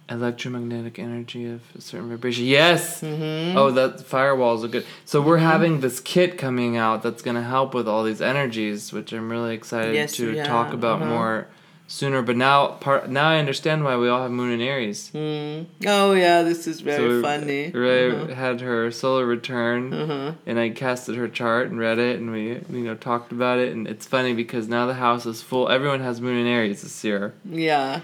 electromagnetic 0.10 1.00
energy 1.00 1.46
of 1.50 1.62
a 1.76 1.82
certain 1.82 2.10
vibration. 2.10 2.46
Yes. 2.46 3.02
Mm-hmm. 3.02 3.58
Oh, 3.58 3.72
that 3.72 3.98
firewalls 4.00 4.64
are 4.64 4.68
good. 4.68 4.86
So 5.06 5.22
we're 5.22 5.38
having 5.38 5.80
this 5.82 6.00
kit 6.00 6.38
coming 6.38 6.76
out 6.78 7.02
that's 7.04 7.22
going 7.22 7.36
to 7.38 7.44
help 7.44 7.74
with 7.74 7.88
all 7.88 8.04
these 8.04 8.22
energies, 8.22 8.92
which 8.92 9.14
I'm 9.14 9.30
really 9.32 9.54
excited 9.56 9.96
Yes, 9.96 10.14
to 10.18 10.34
yeah, 10.34 10.44
talk 10.46 10.74
about 10.74 11.02
uh-huh. 11.02 11.10
more 11.16 11.48
sooner. 11.92 12.22
But 12.22 12.38
now, 12.38 12.68
part 12.86 13.10
now 13.10 13.30
I 13.30 13.38
understand 13.38 13.84
why 13.84 13.96
we 13.98 14.08
all 14.10 14.22
have 14.22 14.32
Moon 14.32 14.52
in 14.52 14.62
Aries. 14.62 15.12
Mm. 15.14 15.66
Oh 15.86 16.14
yeah, 16.14 16.42
this 16.44 16.66
is 16.68 16.82
very 16.82 16.98
so 16.98 17.22
funny. 17.22 17.72
Ray 17.72 18.12
Uh-huh. 18.12 18.34
had 18.34 18.62
her 18.62 18.92
solar 18.92 19.26
return, 19.26 19.94
Uh-huh. 19.94 20.32
and 20.46 20.58
I 20.60 20.70
casted 20.70 21.16
her 21.16 21.28
chart 21.28 21.70
and 21.70 21.78
read 21.80 22.00
it, 22.00 22.20
and 22.20 22.32
we 22.32 22.44
you 22.78 22.84
know 22.88 22.96
talked 22.96 23.32
about 23.32 23.60
it, 23.60 23.74
and 23.74 23.88
it's 23.88 24.06
funny 24.08 24.34
because 24.34 24.68
now 24.68 24.86
the 24.88 24.96
house 24.96 25.26
is 25.26 25.42
full. 25.42 25.70
Everyone 25.70 26.02
has 26.02 26.22
Moon 26.22 26.38
in 26.38 26.48
Aries 26.48 26.82
this 26.82 27.04
year. 27.04 27.34
Yeah. 27.46 28.02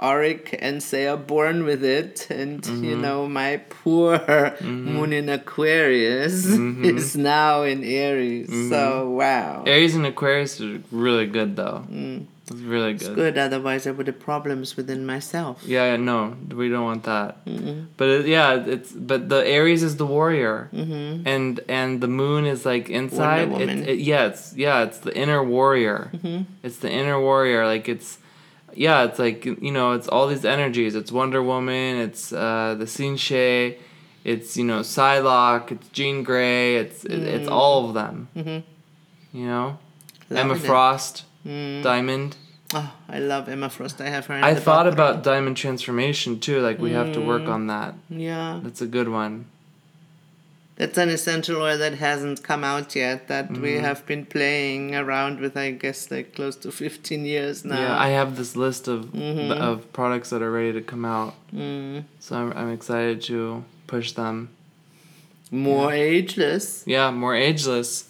Arik 0.00 0.56
and 0.62 0.80
Say 0.80 1.08
are 1.08 1.16
born 1.16 1.64
with 1.64 1.82
it, 1.82 2.28
and 2.30 2.64
you 2.64 2.72
Mm-hmm. 2.94 3.02
know, 3.02 3.26
my 3.28 3.56
poor 3.68 4.54
moon 4.62 5.12
in 5.12 5.28
Aquarius 5.28 6.46
Mm-hmm. 6.54 6.84
is 6.84 7.16
now 7.16 7.62
in 7.64 7.82
Aries. 7.82 8.46
So, 8.70 9.10
wow. 9.10 9.64
Aries 9.66 9.96
and 9.96 10.06
Aquarius 10.06 10.60
are 10.60 10.78
really 10.92 11.26
good 11.26 11.56
though. 11.56 11.82
Mm. 11.90 12.26
It's 12.50 12.60
really 12.60 12.92
good. 12.94 13.02
It's 13.02 13.14
good. 13.14 13.38
otherwise, 13.38 13.86
I 13.86 13.90
would 13.90 14.06
have 14.06 14.18
problems 14.20 14.76
within 14.76 15.04
myself. 15.06 15.62
Yeah, 15.66 15.90
yeah, 15.90 15.96
no, 15.96 16.36
we 16.54 16.68
don't 16.68 16.84
want 16.84 17.04
that. 17.04 17.44
Mm-mm. 17.44 17.86
But 17.96 18.08
it, 18.08 18.26
yeah, 18.26 18.54
it's 18.74 18.90
but 18.92 19.28
the 19.28 19.46
Aries 19.46 19.82
is 19.82 19.96
the 19.96 20.06
warrior, 20.06 20.68
Mm-hmm. 20.72 21.26
and 21.28 21.60
and 21.68 22.00
the 22.00 22.08
Moon 22.08 22.46
is 22.46 22.64
like 22.64 22.88
inside. 22.90 23.50
Wonder 23.50 23.66
Woman. 23.66 23.88
it, 23.88 23.98
yeah, 24.00 24.26
it's 24.26 24.54
yeah, 24.56 24.82
it's 24.84 24.98
the 24.98 25.14
inner 25.16 25.42
warrior. 25.44 26.10
Mm-hmm. 26.14 26.42
It's 26.62 26.78
the 26.78 26.90
inner 26.90 27.20
warrior. 27.20 27.66
Like 27.66 27.88
it's 27.88 28.18
yeah, 28.74 29.04
it's 29.04 29.18
like 29.18 29.44
you 29.44 29.72
know, 29.72 29.92
it's 29.92 30.08
all 30.08 30.26
these 30.28 30.44
energies. 30.44 30.94
It's 30.94 31.12
Wonder 31.12 31.42
Woman. 31.42 31.96
It's 31.96 32.32
uh, 32.32 32.76
the 32.78 32.84
Sinche. 32.86 33.76
It's 34.24 34.56
you 34.56 34.64
know 34.64 34.80
Psylocke. 34.80 35.72
It's 35.72 35.88
Jean 35.88 36.22
Grey. 36.22 36.76
It's 36.76 37.04
it, 37.04 37.20
it's 37.22 37.48
all 37.48 37.88
of 37.88 37.94
them. 37.94 38.28
Mhm. 38.36 38.62
You 39.32 39.46
know, 39.46 39.78
Emma 40.30 40.48
Loving 40.54 40.62
it. 40.64 40.66
Frost, 40.66 41.24
Mm. 41.46 41.82
Diamond. 41.82 42.36
Oh, 42.74 42.92
I 43.08 43.18
love 43.18 43.48
Emma 43.48 43.70
Frost. 43.70 44.00
I 44.00 44.08
have 44.10 44.26
her. 44.26 44.36
In 44.36 44.44
I 44.44 44.54
thought 44.54 44.86
about 44.86 45.22
diamond 45.22 45.56
transformation 45.56 46.38
too. 46.38 46.60
Like 46.60 46.78
we 46.78 46.92
have 46.92 47.12
to 47.14 47.20
work 47.20 47.42
Mm. 47.42 47.52
on 47.54 47.66
that. 47.68 47.94
Yeah, 48.10 48.60
That's 48.62 48.82
a 48.82 48.86
good 48.86 49.08
one. 49.08 49.46
that's 50.76 50.96
an 50.98 51.08
essential 51.08 51.56
oil 51.60 51.76
that 51.78 51.94
hasn't 51.94 52.42
come 52.44 52.62
out 52.62 52.94
yet. 52.94 53.26
That 53.28 53.50
we 53.50 53.70
Mm-hmm. 53.70 53.84
have 53.84 54.04
been 54.06 54.24
playing 54.26 54.94
around 54.94 55.40
with. 55.40 55.56
I 55.56 55.70
guess 55.72 56.10
like 56.10 56.34
close 56.34 56.56
to 56.56 56.70
fifteen 56.70 57.24
years 57.24 57.64
now. 57.64 57.80
Yeah, 57.80 57.98
I 57.98 58.08
have 58.10 58.36
this 58.36 58.54
list 58.54 58.86
of 58.86 59.06
Mhm. 59.12 59.50
of 59.50 59.90
products 59.92 60.28
that 60.30 60.42
are 60.42 60.52
ready 60.52 60.72
to 60.74 60.82
come 60.82 61.04
out. 61.04 61.34
Mm. 61.54 62.04
So 62.20 62.36
I'm 62.36 62.52
I'm 62.52 62.70
excited 62.72 63.22
to 63.22 63.64
push 63.86 64.12
them. 64.12 64.50
More 65.50 65.92
ageless. 65.92 66.84
Yeah, 66.86 67.10
more 67.10 67.34
ageless. 67.34 68.04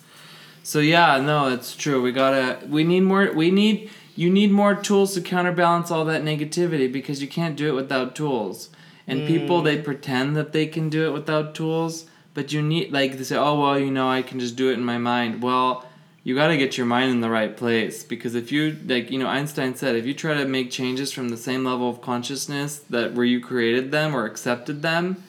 So 0.68 0.80
yeah, 0.80 1.16
no, 1.18 1.48
it's 1.48 1.74
true. 1.74 2.02
We 2.02 2.12
gotta. 2.12 2.58
We 2.66 2.84
need 2.84 3.00
more. 3.00 3.32
We 3.32 3.50
need. 3.50 3.90
You 4.14 4.28
need 4.28 4.50
more 4.50 4.74
tools 4.74 5.14
to 5.14 5.22
counterbalance 5.22 5.90
all 5.90 6.04
that 6.04 6.22
negativity 6.22 6.92
because 6.92 7.22
you 7.22 7.26
can't 7.28 7.56
do 7.56 7.68
it 7.68 7.72
without 7.72 8.14
tools. 8.14 8.68
And 9.06 9.26
people 9.26 9.62
they 9.62 9.78
mm. 9.78 9.84
pretend 9.84 10.36
that 10.36 10.52
they 10.52 10.66
can 10.66 10.90
do 10.90 11.06
it 11.06 11.12
without 11.14 11.54
tools, 11.54 12.04
but 12.34 12.52
you 12.52 12.60
need 12.60 12.92
like 12.92 13.16
they 13.16 13.24
say, 13.24 13.36
oh 13.36 13.58
well, 13.58 13.78
you 13.78 13.90
know, 13.90 14.10
I 14.10 14.20
can 14.20 14.40
just 14.40 14.56
do 14.56 14.68
it 14.68 14.74
in 14.74 14.84
my 14.84 14.98
mind. 14.98 15.42
Well, 15.42 15.86
you 16.22 16.34
got 16.34 16.48
to 16.48 16.58
get 16.58 16.76
your 16.76 16.84
mind 16.84 17.12
in 17.12 17.22
the 17.22 17.30
right 17.30 17.56
place 17.56 18.04
because 18.04 18.34
if 18.34 18.52
you 18.52 18.76
like, 18.84 19.10
you 19.10 19.18
know, 19.18 19.26
Einstein 19.26 19.74
said, 19.74 19.96
if 19.96 20.04
you 20.04 20.12
try 20.12 20.34
to 20.34 20.44
make 20.44 20.70
changes 20.70 21.12
from 21.12 21.30
the 21.30 21.38
same 21.38 21.64
level 21.64 21.88
of 21.88 22.02
consciousness 22.02 22.80
that 22.90 23.14
where 23.14 23.24
you 23.24 23.40
created 23.40 23.90
them 23.90 24.14
or 24.14 24.26
accepted 24.26 24.82
them, 24.82 25.24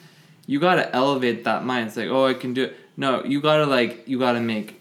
you 0.46 0.60
got 0.60 0.74
to 0.74 0.94
elevate 0.94 1.44
that 1.44 1.64
mind. 1.64 1.86
It's 1.86 1.96
like, 1.96 2.10
oh, 2.10 2.26
I 2.26 2.34
can 2.34 2.52
do 2.52 2.64
it. 2.64 2.76
No, 2.98 3.24
you 3.24 3.40
got 3.40 3.56
to 3.56 3.64
like, 3.64 4.06
you 4.06 4.18
got 4.18 4.32
to 4.32 4.40
make. 4.40 4.79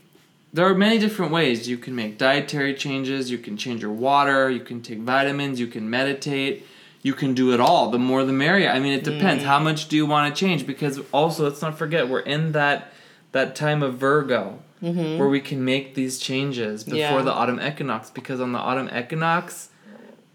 There 0.52 0.66
are 0.66 0.74
many 0.74 0.98
different 0.98 1.32
ways 1.32 1.70
you 1.70 1.78
can 1.78 1.96
make 1.96 2.18
dietary 2.18 2.74
changes. 2.74 3.30
You 3.30 3.38
can 3.38 3.56
change 3.56 3.82
your 3.82 3.92
water. 3.92 4.50
You 4.50 4.62
can 4.62 4.82
take 4.82 5.00
vitamins. 5.00 5.60
You 5.60 5.68
can 5.68 5.90
meditate. 5.90 6.66
You 7.02 7.14
can 7.14 7.34
do 7.34 7.54
it 7.54 7.60
all. 7.60 7.92
The 7.92 8.00
more, 8.00 8.24
the 8.26 8.34
merrier. 8.34 8.70
I 8.70 8.80
mean, 8.80 8.94
it 8.94 9.04
depends. 9.04 9.44
Mm. 9.44 9.48
How 9.48 9.60
much 9.60 9.88
do 9.88 9.96
you 9.96 10.06
want 10.06 10.34
to 10.34 10.40
change? 10.40 10.66
Because 10.66 11.00
also, 11.12 11.44
let's 11.44 11.62
not 11.62 11.78
forget, 11.78 12.10
we're 12.10 12.20
in 12.20 12.52
that 12.54 12.92
that 13.32 13.56
time 13.56 13.84
of 13.84 13.96
Virgo 14.00 14.60
mm-hmm. 14.82 15.20
where 15.20 15.30
we 15.30 15.40
can 15.40 15.64
make 15.64 15.94
these 15.94 16.18
changes 16.18 16.84
before 16.84 16.98
Yeah. 17.00 17.22
the 17.22 17.32
autumn 17.32 17.60
equinox. 17.62 18.10
Because 18.10 18.42
on 18.42 18.52
the 18.52 18.60
autumn 18.60 18.90
equinox, 18.94 19.70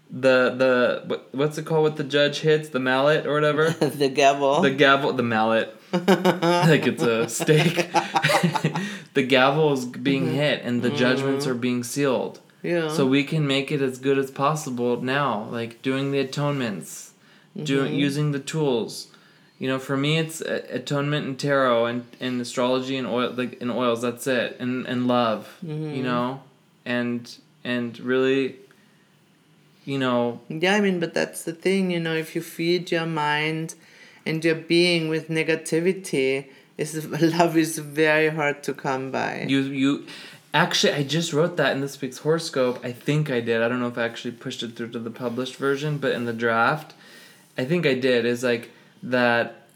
the 0.09 0.55
the 0.55 1.03
what, 1.07 1.29
what's 1.33 1.57
it 1.57 1.65
called? 1.65 1.83
What 1.83 1.97
the 1.97 2.03
judge 2.03 2.39
hits 2.39 2.69
the 2.69 2.79
mallet 2.79 3.25
or 3.25 3.33
whatever. 3.33 3.69
the 3.79 4.09
gavel. 4.09 4.61
The 4.61 4.71
gavel, 4.71 5.13
the 5.13 5.23
mallet, 5.23 5.75
like 5.91 6.87
it's 6.87 7.03
a 7.03 7.27
steak. 7.27 7.89
the 9.15 9.23
gavel 9.23 9.73
is 9.73 9.85
being 9.85 10.25
mm-hmm. 10.25 10.35
hit, 10.35 10.61
and 10.63 10.81
the 10.81 10.91
judgments 10.91 11.45
mm-hmm. 11.45 11.55
are 11.55 11.59
being 11.59 11.83
sealed. 11.83 12.39
yeah. 12.61 12.89
So 12.89 13.07
we 13.07 13.23
can 13.23 13.47
make 13.47 13.71
it 13.71 13.81
as 13.81 13.97
good 13.97 14.19
as 14.19 14.29
possible 14.29 15.01
now, 15.01 15.47
like 15.51 15.81
doing 15.81 16.11
the 16.11 16.19
atonements, 16.19 17.11
doing 17.55 17.91
mm-hmm. 17.93 17.99
using 17.99 18.31
the 18.31 18.39
tools. 18.39 19.07
You 19.57 19.69
know, 19.69 19.79
for 19.79 19.95
me, 19.95 20.17
it's 20.17 20.41
uh, 20.41 20.65
atonement 20.69 21.25
and 21.25 21.39
tarot 21.39 21.85
and, 21.85 22.05
and 22.19 22.41
astrology 22.41 22.97
and 22.97 23.07
oil, 23.07 23.31
like 23.31 23.53
in 23.61 23.71
oils. 23.71 24.01
That's 24.01 24.27
it, 24.27 24.57
and 24.59 24.85
and 24.85 25.07
love. 25.07 25.57
You 25.63 26.03
know, 26.03 26.41
and 26.85 27.35
and 27.63 27.99
really, 27.99 28.57
you 29.85 29.97
know, 29.97 30.39
Yeah, 30.49 30.75
I 30.75 30.81
mean, 30.81 30.99
but 30.99 31.13
that's 31.13 31.43
the 31.43 31.53
thing, 31.53 31.91
you 31.91 31.99
know, 31.99 32.13
if 32.13 32.35
you 32.35 32.41
feed 32.41 32.91
your 32.91 33.07
mind 33.07 33.75
and 34.25 34.43
your 34.45 34.55
being 34.55 35.09
with 35.09 35.29
negativity, 35.29 36.47
is 36.77 37.07
love 37.37 37.57
is 37.57 37.77
very 37.77 38.29
hard 38.29 38.63
to 38.63 38.73
come 38.73 39.11
by. 39.11 39.45
You 39.47 39.61
you 39.61 40.07
actually 40.53 40.93
I 40.93 41.03
just 41.03 41.33
wrote 41.33 41.57
that 41.57 41.73
in 41.73 41.81
this 41.81 41.99
week's 42.01 42.19
horoscope. 42.19 42.79
I 42.83 42.91
think 42.91 43.29
I 43.29 43.39
did. 43.39 43.61
I 43.61 43.67
don't 43.67 43.79
know 43.79 43.87
if 43.87 43.97
I 43.97 44.03
actually 44.03 44.31
pushed 44.31 44.63
it 44.63 44.75
through 44.75 44.91
to 44.91 44.99
the 44.99 45.11
published 45.11 45.55
version, 45.55 45.97
but 45.97 46.11
in 46.11 46.25
the 46.25 46.33
draft, 46.33 46.93
I 47.57 47.65
think 47.65 47.85
I 47.85 47.93
did. 47.93 48.25
Is 48.25 48.43
like 48.43 48.71
that 49.03 49.67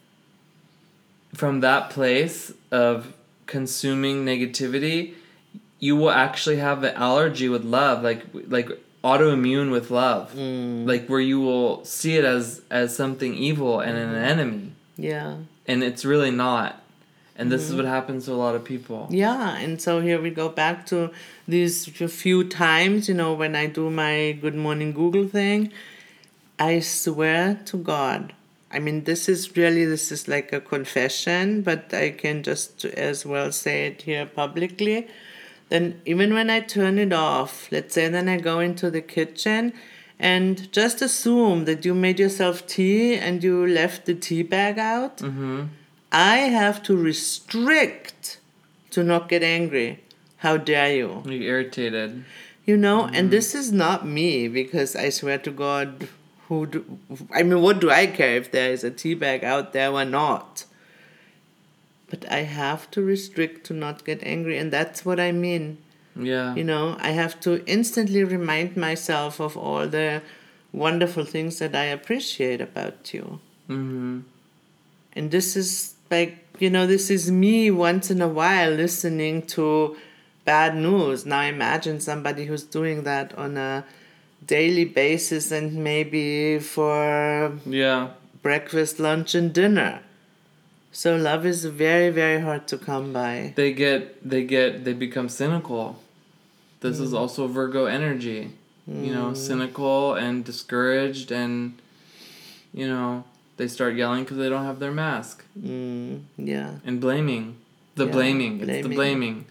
from 1.33 1.61
that 1.61 1.89
place 1.89 2.51
of 2.71 3.13
consuming 3.45 4.25
negativity, 4.25 5.13
you 5.79 5.95
will 5.95 6.11
actually 6.11 6.57
have 6.57 6.83
an 6.83 6.95
allergy 6.95 7.49
with 7.49 7.63
love, 7.63 8.03
like 8.03 8.25
like 8.33 8.69
autoimmune 9.03 9.71
with 9.71 9.89
love. 9.89 10.33
Mm. 10.33 10.85
Like 10.85 11.07
where 11.07 11.21
you 11.21 11.39
will 11.39 11.85
see 11.85 12.17
it 12.17 12.25
as 12.25 12.61
as 12.69 12.95
something 12.95 13.33
evil 13.35 13.79
and 13.79 13.97
an 13.97 14.09
mm-hmm. 14.09 14.23
enemy 14.23 14.71
yeah. 14.99 15.37
and 15.65 15.83
it's 15.83 16.05
really 16.05 16.31
not 16.31 16.81
And 17.39 17.49
this 17.49 17.69
is 17.69 17.73
what 17.73 17.85
happens 17.85 18.25
to 18.25 18.33
a 18.33 18.35
lot 18.35 18.53
of 18.53 18.65
people. 18.65 19.07
Yeah, 19.09 19.55
and 19.55 19.81
so 19.81 20.01
here 20.01 20.21
we 20.21 20.29
go 20.29 20.49
back 20.49 20.85
to 20.87 21.09
these 21.47 21.85
few 21.85 22.43
times, 22.43 23.07
you 23.07 23.15
know, 23.15 23.33
when 23.33 23.55
I 23.55 23.65
do 23.65 23.89
my 23.89 24.37
Good 24.41 24.55
Morning 24.55 24.91
Google 24.91 25.25
thing. 25.25 25.71
I 26.59 26.81
swear 26.81 27.61
to 27.67 27.77
God. 27.77 28.33
I 28.69 28.79
mean, 28.79 29.05
this 29.05 29.29
is 29.29 29.55
really, 29.55 29.85
this 29.85 30.11
is 30.11 30.27
like 30.27 30.51
a 30.51 30.59
confession, 30.59 31.61
but 31.61 31.93
I 31.93 32.09
can 32.09 32.43
just 32.43 32.83
as 32.83 33.25
well 33.25 33.53
say 33.53 33.87
it 33.87 34.01
here 34.01 34.25
publicly. 34.25 35.07
Then, 35.69 36.01
even 36.05 36.33
when 36.33 36.49
I 36.49 36.59
turn 36.59 36.99
it 36.99 37.13
off, 37.13 37.71
let's 37.71 37.93
say 37.93 38.09
then 38.09 38.27
I 38.27 38.37
go 38.37 38.59
into 38.59 38.91
the 38.91 39.01
kitchen 39.01 39.71
and 40.19 40.69
just 40.73 41.01
assume 41.01 41.63
that 41.65 41.85
you 41.85 41.93
made 41.93 42.19
yourself 42.19 42.67
tea 42.67 43.15
and 43.15 43.41
you 43.41 43.65
left 43.65 44.05
the 44.05 44.13
tea 44.13 44.43
bag 44.43 44.77
out. 44.77 45.19
Mm-hmm. 45.19 45.67
I 46.11 46.37
have 46.37 46.81
to 46.83 46.95
restrict 46.95 48.39
to 48.91 49.03
not 49.03 49.29
get 49.29 49.43
angry. 49.43 50.03
How 50.37 50.57
dare 50.57 50.95
you? 50.95 51.23
You're 51.25 51.55
irritated. 51.55 52.23
You 52.65 52.77
know, 52.77 53.05
and 53.05 53.31
this 53.31 53.55
is 53.55 53.71
not 53.71 54.05
me 54.05 54.47
because 54.47 54.95
I 54.95 55.09
swear 55.09 55.37
to 55.39 55.51
God, 55.51 56.07
who 56.47 56.65
do, 56.65 56.99
I 57.33 57.43
mean, 57.43 57.61
what 57.61 57.79
do 57.79 57.89
I 57.89 58.07
care 58.07 58.35
if 58.35 58.51
there 58.51 58.71
is 58.71 58.83
a 58.83 58.91
tea 58.91 59.15
bag 59.15 59.43
out 59.43 59.73
there 59.73 59.91
or 59.91 60.05
not? 60.05 60.65
But 62.09 62.31
I 62.31 62.43
have 62.43 62.89
to 62.91 63.01
restrict 63.01 63.65
to 63.67 63.73
not 63.73 64.05
get 64.05 64.23
angry, 64.23 64.57
and 64.57 64.71
that's 64.71 65.05
what 65.05 65.19
I 65.19 65.31
mean. 65.31 65.77
Yeah. 66.15 66.55
You 66.55 66.63
know, 66.63 66.97
I 66.99 67.11
have 67.11 67.39
to 67.41 67.63
instantly 67.65 68.23
remind 68.23 68.75
myself 68.75 69.39
of 69.39 69.55
all 69.55 69.87
the 69.87 70.21
wonderful 70.71 71.25
things 71.25 71.59
that 71.59 71.75
I 71.75 71.85
appreciate 71.85 72.61
about 72.61 73.13
you. 73.13 73.39
Mm-hmm. 73.69 74.21
And 75.13 75.31
this 75.31 75.55
is 75.55 75.95
like, 76.09 76.37
you 76.59 76.69
know, 76.69 76.85
this 76.87 77.09
is 77.09 77.31
me 77.31 77.71
once 77.71 78.11
in 78.11 78.21
a 78.21 78.27
while 78.27 78.71
listening 78.71 79.45
to 79.47 79.97
bad 80.45 80.75
news. 80.75 81.25
Now 81.25 81.41
imagine 81.41 81.99
somebody 81.99 82.45
who's 82.45 82.63
doing 82.63 83.03
that 83.03 83.37
on 83.37 83.57
a 83.57 83.85
daily 84.45 84.85
basis 84.85 85.51
and 85.51 85.83
maybe 85.83 86.59
for 86.59 87.53
Yeah. 87.65 88.09
breakfast, 88.41 88.99
lunch, 88.99 89.35
and 89.35 89.53
dinner. 89.53 90.01
So 90.91 91.15
love 91.15 91.45
is 91.45 91.65
very, 91.65 92.09
very 92.09 92.41
hard 92.41 92.67
to 92.69 92.77
come 92.77 93.13
by. 93.13 93.53
They 93.55 93.73
get 93.73 94.27
they 94.27 94.43
get 94.43 94.85
they 94.85 94.93
become 94.93 95.29
cynical. 95.29 96.01
This 96.81 96.99
is 96.99 97.11
mm. 97.11 97.19
also 97.19 97.47
Virgo 97.47 97.85
energy. 97.85 98.51
You 98.87 99.13
know, 99.13 99.31
mm. 99.31 99.37
cynical 99.37 100.15
and 100.15 100.43
discouraged 100.43 101.31
and 101.31 101.79
you 102.73 102.87
know, 102.87 103.23
they 103.59 103.67
start 103.67 103.93
yelling 103.95 104.25
cuz 104.25 104.37
they 104.37 104.49
don't 104.49 104.65
have 104.65 104.79
their 104.79 104.91
mask 104.91 105.43
Mm, 105.59 106.21
yeah. 106.37 106.71
and 106.85 106.99
blaming. 106.99 107.57
The 107.95 108.05
Yeah, 108.05 108.11
blaming. 108.17 108.53
It's 108.61 108.65
the 108.87 108.95
blaming. 108.95 108.95
blaming. 108.95 109.45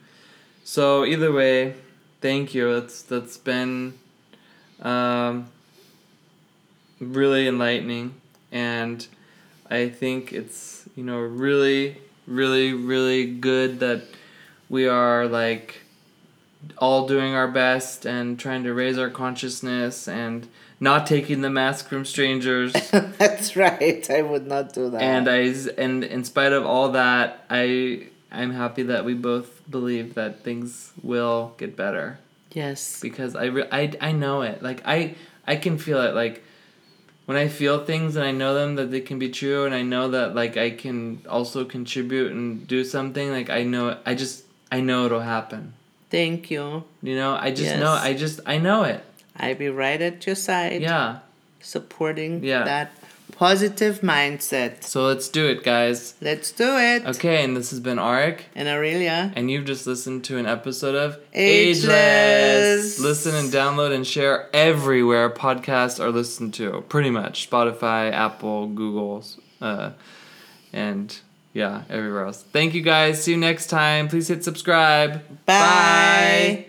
So 0.65 1.05
either 1.05 1.31
way, 1.41 1.75
thank 2.23 2.55
you. 2.55 2.65
That's 2.75 3.03
that's 3.03 3.37
been 3.37 3.95
um 4.93 5.47
really 7.01 7.47
enlightening 7.47 8.15
and 8.51 9.07
I 9.71 9.89
think 10.01 10.33
it's 10.33 10.85
you 10.97 11.05
know 11.05 11.19
really 11.21 11.99
really 12.27 12.73
really 12.73 13.21
good 13.51 13.79
that 13.81 14.03
we 14.69 14.87
are 14.89 15.27
like 15.27 15.83
all 16.79 17.07
doing 17.07 17.35
our 17.35 17.49
best 17.49 18.05
and 18.05 18.39
trying 18.39 18.65
to 18.65 18.75
raise 18.75 18.99
our 18.99 19.11
consciousness 19.11 20.09
and 20.09 20.49
not 20.81 21.07
taking 21.07 21.41
the 21.41 21.51
mask 21.51 21.89
from 21.89 22.05
strangers 22.05 22.73
That's 22.91 23.57
right. 23.57 24.09
I 24.11 24.23
would 24.23 24.47
not 24.47 24.73
do 24.73 24.91
that. 24.91 25.01
and 25.03 25.29
I 25.29 25.55
and 25.77 26.05
in 26.05 26.25
spite 26.25 26.53
of 26.53 26.65
all 26.67 26.93
that 26.93 27.45
I 27.49 28.09
I'm 28.31 28.53
happy 28.53 28.83
that 28.85 29.05
we 29.05 29.15
both 29.15 29.63
believe 29.71 30.15
that 30.15 30.45
things 30.45 30.93
will 31.03 31.55
get 31.59 31.77
better 31.77 32.19
yes. 32.53 33.01
because 33.01 33.35
I, 33.35 33.45
re- 33.47 33.69
I, 33.71 33.93
I 34.01 34.13
know 34.13 34.43
it. 34.43 34.63
Like 34.63 34.83
I 34.85 35.15
I 35.47 35.57
can 35.57 35.79
feel 35.79 36.01
it. 36.03 36.15
Like 36.15 36.45
when 37.25 37.37
I 37.37 37.49
feel 37.49 37.85
things 37.85 38.17
and 38.17 38.25
I 38.25 38.33
know 38.33 38.55
them 38.55 38.77
that 38.77 38.91
they 38.91 39.01
can 39.01 39.19
be 39.19 39.31
true, 39.31 39.65
and 39.65 39.75
I 39.75 39.83
know 39.83 40.11
that 40.11 40.35
like 40.35 40.57
I 40.57 40.71
can 40.71 41.23
also 41.29 41.65
contribute 41.65 42.33
and 42.33 42.67
do 42.67 42.85
something. 42.85 43.31
Like 43.31 43.51
I 43.51 43.63
know 43.65 43.99
I 44.05 44.15
just 44.15 44.45
I 44.71 44.81
know 44.81 45.07
it'll 45.07 45.21
happen. 45.21 45.75
Thank 46.11 46.51
you. 46.51 46.85
You 47.03 47.17
know 47.17 47.35
I 47.35 47.51
just 47.53 47.77
know 47.77 47.93
I 47.93 48.15
just 48.15 48.41
I 48.47 48.59
know 48.59 48.83
it. 48.85 49.05
I'll 49.37 49.55
be 49.55 49.69
right 49.69 50.01
at 50.01 50.27
your 50.27 50.37
side. 50.37 50.81
Yeah. 50.83 51.19
Supporting 51.61 52.43
Yeah. 52.43 52.65
that 52.65 52.93
positive 53.37 54.01
mindset. 54.01 54.83
So 54.83 55.05
let's 55.05 55.29
do 55.29 55.47
it, 55.47 55.63
guys. 55.63 56.15
Let's 56.21 56.51
do 56.51 56.77
it. 56.77 57.05
Okay, 57.07 57.45
and 57.45 57.57
this 57.57 57.71
has 57.71 57.79
been 57.79 57.99
Arik. 57.99 58.41
And 58.57 58.67
Aurelia. 58.69 59.33
And 59.37 59.51
you've 59.51 59.67
just 59.67 59.87
listened 59.87 60.25
to 60.25 60.39
an 60.39 60.47
episode 60.47 60.95
of 60.97 61.19
Ageless. 61.35 62.99
Listen 62.99 63.35
and 63.35 63.53
download 63.53 63.93
and 63.95 64.07
share 64.07 64.49
everywhere 64.55 65.31
podcasts 65.31 66.01
are 66.01 66.11
listened 66.11 66.55
to. 66.55 66.85
Pretty 66.89 67.11
much 67.11 67.49
Spotify, 67.49 68.11
Apple, 68.13 68.67
Google, 68.69 69.25
uh, 69.61 69.91
and 70.73 71.19
yeah, 71.53 71.83
everywhere 71.89 72.25
else. 72.27 72.43
Thank 72.43 72.75
you 72.75 72.83
guys. 72.83 73.23
See 73.23 73.33
you 73.33 73.37
next 73.39 73.69
time. 73.69 74.09
Please 74.09 74.29
hit 74.29 74.45
subscribe. 74.45 75.23
Bye. 75.47 76.68